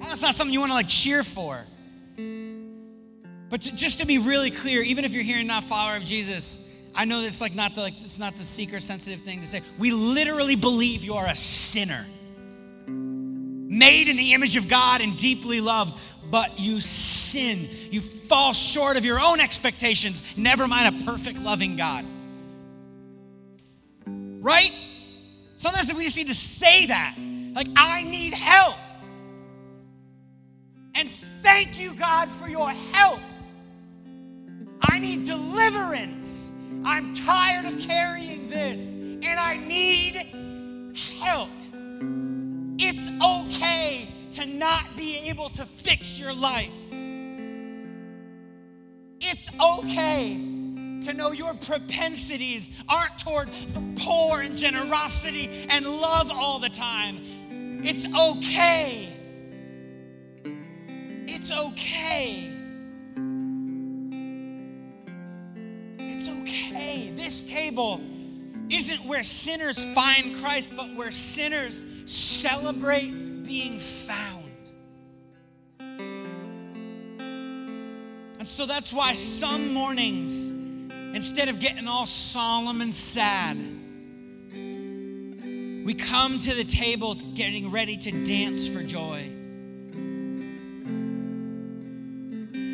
That's 0.00 0.20
not 0.20 0.34
something 0.34 0.52
you 0.52 0.58
want 0.58 0.70
to 0.70 0.74
like 0.74 0.88
cheer 0.88 1.22
for. 1.22 1.60
But 3.48 3.62
to, 3.62 3.76
just 3.76 4.00
to 4.00 4.06
be 4.06 4.18
really 4.18 4.50
clear, 4.50 4.82
even 4.82 5.04
if 5.04 5.12
you're 5.12 5.22
here 5.22 5.38
and 5.38 5.46
not 5.46 5.62
a 5.62 5.66
follower 5.68 5.96
of 5.96 6.04
Jesus, 6.04 6.65
I 6.96 7.04
know 7.04 7.20
it's 7.20 7.40
like 7.40 7.54
not 7.54 7.74
the 7.74 7.82
like 7.82 8.00
it's 8.00 8.18
not 8.18 8.36
the 8.38 8.44
seeker 8.44 8.80
sensitive 8.80 9.20
thing 9.20 9.40
to 9.42 9.46
say. 9.46 9.62
We 9.78 9.90
literally 9.92 10.56
believe 10.56 11.04
you 11.04 11.14
are 11.14 11.26
a 11.26 11.36
sinner. 11.36 12.06
Made 12.86 14.08
in 14.08 14.16
the 14.16 14.32
image 14.32 14.56
of 14.56 14.68
God 14.68 15.02
and 15.02 15.16
deeply 15.16 15.60
loved, 15.60 15.98
but 16.30 16.58
you 16.58 16.80
sin. 16.80 17.68
You 17.90 18.00
fall 18.00 18.52
short 18.52 18.96
of 18.96 19.04
your 19.04 19.20
own 19.20 19.40
expectations, 19.40 20.22
never 20.36 20.66
mind 20.66 21.02
a 21.02 21.04
perfect 21.04 21.38
loving 21.40 21.76
God. 21.76 22.04
Right? 24.06 24.72
Sometimes 25.56 25.92
we 25.92 26.04
just 26.04 26.16
need 26.16 26.28
to 26.28 26.34
say 26.34 26.86
that. 26.86 27.16
Like, 27.54 27.68
I 27.76 28.04
need 28.04 28.34
help. 28.34 28.76
And 30.94 31.08
thank 31.08 31.80
you, 31.80 31.94
God, 31.94 32.28
for 32.28 32.48
your 32.48 32.70
help. 32.70 33.20
I 34.80 34.98
need 34.98 35.24
deliverance. 35.24 36.52
I'm 36.86 37.14
tired 37.14 37.66
of 37.66 37.78
carrying 37.80 38.48
this 38.48 38.94
and 38.94 39.38
I 39.40 39.56
need 39.56 40.14
help. 41.18 41.50
It's 42.78 43.10
okay 43.22 44.08
to 44.32 44.46
not 44.46 44.84
be 44.96 45.18
able 45.28 45.48
to 45.50 45.66
fix 45.66 46.18
your 46.18 46.32
life. 46.32 46.72
It's 49.20 49.48
okay 49.60 50.36
to 51.02 51.12
know 51.12 51.32
your 51.32 51.54
propensities 51.54 52.68
aren't 52.88 53.18
toward 53.18 53.48
the 53.48 53.82
poor 54.02 54.40
and 54.40 54.56
generosity 54.56 55.66
and 55.70 55.84
love 55.84 56.30
all 56.30 56.58
the 56.58 56.70
time. 56.70 57.18
It's 57.82 58.06
okay 58.16 59.12
it's 61.36 61.52
okay. 61.52 62.55
Table 67.56 68.00
isn't 68.68 69.02
where 69.06 69.22
sinners 69.22 69.82
find 69.94 70.36
Christ, 70.36 70.74
but 70.76 70.94
where 70.94 71.10
sinners 71.10 71.82
celebrate 72.04 73.10
being 73.44 73.78
found. 73.78 74.42
And 78.38 78.46
so 78.46 78.66
that's 78.66 78.92
why 78.92 79.14
some 79.14 79.72
mornings, 79.72 80.50
instead 81.16 81.48
of 81.48 81.58
getting 81.58 81.88
all 81.88 82.04
solemn 82.04 82.82
and 82.82 82.94
sad, 82.94 83.56
we 85.86 85.94
come 85.94 86.38
to 86.38 86.54
the 86.54 86.64
table 86.64 87.14
getting 87.14 87.70
ready 87.70 87.96
to 87.96 88.24
dance 88.24 88.68
for 88.68 88.82
joy. 88.82 89.32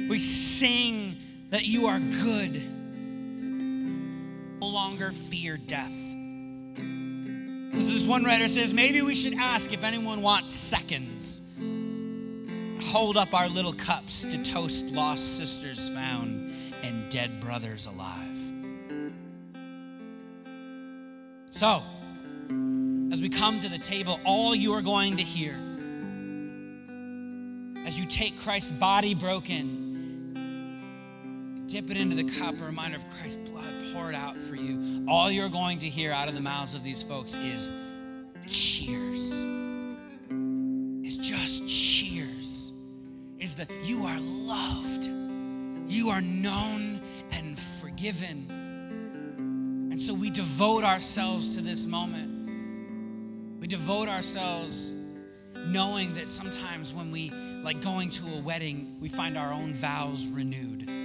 We 0.09 0.19
sing 0.19 1.15
that 1.51 1.69
you 1.69 1.87
are 1.87 2.01
good. 2.01 2.82
Longer 4.73 5.13
fear 5.13 5.59
death. 5.59 5.93
As 7.75 7.93
this 7.93 8.07
one 8.07 8.25
writer 8.25 8.49
says, 8.49 8.73
maybe 8.73 9.03
we 9.03 9.15
should 9.15 9.35
ask 9.35 9.71
if 9.71 9.85
anyone 9.85 10.23
wants 10.23 10.55
seconds. 10.55 11.43
Hold 12.91 13.19
up 13.19 13.35
our 13.35 13.51
little 13.51 13.75
cups 13.75 14.23
to 14.23 14.43
toast 14.43 14.87
lost 14.87 15.37
sisters 15.37 15.91
found 15.91 16.55
and 16.83 17.11
dead 17.11 17.39
brothers 17.39 17.85
alive. 17.85 18.39
So, 21.51 21.83
as 23.13 23.21
we 23.21 23.29
come 23.29 23.61
to 23.61 23.69
the 23.69 23.79
table, 23.79 24.21
all 24.25 24.55
you 24.55 24.73
are 24.73 24.81
going 24.81 25.19
to 25.19 25.23
hear 25.23 25.53
as 27.87 28.01
you 28.01 28.07
take 28.07 28.39
Christ's 28.39 28.71
body 28.71 29.15
broken 29.15 29.82
dip 31.73 31.91
it 31.91 31.97
into 31.97 32.15
the 32.15 32.39
cup, 32.39 32.61
a 32.61 32.65
reminder 32.65 32.99
of 32.99 33.09
Christ's 33.09 33.49
blood 33.49 33.73
poured 33.95 34.15
out 34.15 34.37
for 34.37 34.57
you. 34.57 35.07
All 35.09 35.31
you're 35.31 35.49
going 35.49 35.79
to 35.79 35.89
hear 35.89 36.13
out 36.13 36.29
of 36.29 36.35
the 36.35 36.41
mouths 36.43 36.75
of 36.75 36.85
these 36.85 37.03
folks 37.03 37.35
is 37.35 37.71
cheers. 38.47 39.43
It's 41.03 41.17
just 41.17 41.67
cheers. 41.67 42.75
Is 43.39 43.55
that 43.55 43.71
you 43.85 44.03
are 44.03 44.21
loved, 44.21 45.07
you 45.91 46.11
are 46.11 46.21
known 46.21 47.01
and 47.31 47.59
forgiven. 47.59 49.89
And 49.91 49.99
so 49.99 50.13
we 50.13 50.29
devote 50.29 50.85
ourselves 50.85 51.57
to 51.57 51.63
this 51.63 51.87
moment. 51.87 53.61
We 53.61 53.67
devote 53.67 54.11
ourselves 54.11 54.91
knowing 55.57 56.13
that 56.15 56.29
sometimes 56.29 56.93
when 56.93 57.11
we, 57.11 57.31
like 57.63 57.81
going 57.81 58.11
to 58.11 58.27
a 58.35 58.43
wedding, 58.43 58.99
we 59.01 59.09
find 59.09 59.39
our 59.39 59.55
own 59.55 59.73
vows 59.73 60.27
renewed 60.27 61.02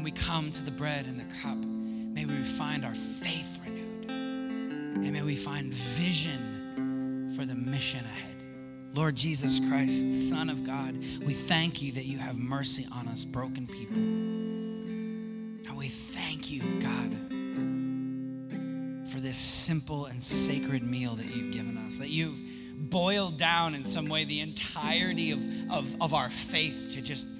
when 0.00 0.04
we 0.06 0.12
come 0.12 0.50
to 0.50 0.62
the 0.62 0.70
bread 0.70 1.04
and 1.04 1.20
the 1.20 1.26
cup, 1.42 1.58
may 1.58 2.24
we 2.24 2.42
find 2.42 2.86
our 2.86 2.94
faith 2.94 3.58
renewed. 3.62 4.08
And 4.08 5.12
may 5.12 5.20
we 5.20 5.36
find 5.36 5.74
vision 5.74 7.34
for 7.36 7.44
the 7.44 7.54
mission 7.54 8.00
ahead. 8.00 8.42
Lord 8.94 9.14
Jesus 9.14 9.60
Christ, 9.68 10.30
Son 10.30 10.48
of 10.48 10.64
God, 10.64 10.96
we 11.22 11.34
thank 11.34 11.82
you 11.82 11.92
that 11.92 12.06
you 12.06 12.16
have 12.16 12.38
mercy 12.38 12.86
on 12.96 13.08
us, 13.08 13.26
broken 13.26 13.66
people. 13.66 13.98
And 13.98 15.76
we 15.76 15.88
thank 15.88 16.50
you, 16.50 16.62
God, 16.80 17.14
for 19.06 19.20
this 19.20 19.36
simple 19.36 20.06
and 20.06 20.22
sacred 20.22 20.82
meal 20.82 21.14
that 21.16 21.26
you've 21.26 21.52
given 21.52 21.76
us, 21.76 21.98
that 21.98 22.08
you've 22.08 22.40
boiled 22.88 23.36
down 23.36 23.74
in 23.74 23.84
some 23.84 24.08
way 24.08 24.24
the 24.24 24.40
entirety 24.40 25.32
of, 25.32 25.46
of, 25.70 25.94
of 26.00 26.14
our 26.14 26.30
faith 26.30 26.88
to 26.92 27.02
just, 27.02 27.26
just 27.26 27.39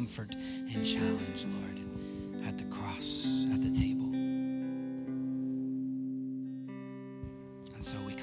comfort 0.00 0.34
and 0.72 0.82
challenge, 0.82 1.44
Lord, 1.44 1.78
at 2.46 2.56
the 2.56 2.64
cross, 2.64 3.26
at 3.52 3.60
the 3.62 3.70
table. 3.70 4.06
And 7.74 7.84
so 7.84 7.98
we 8.06 8.14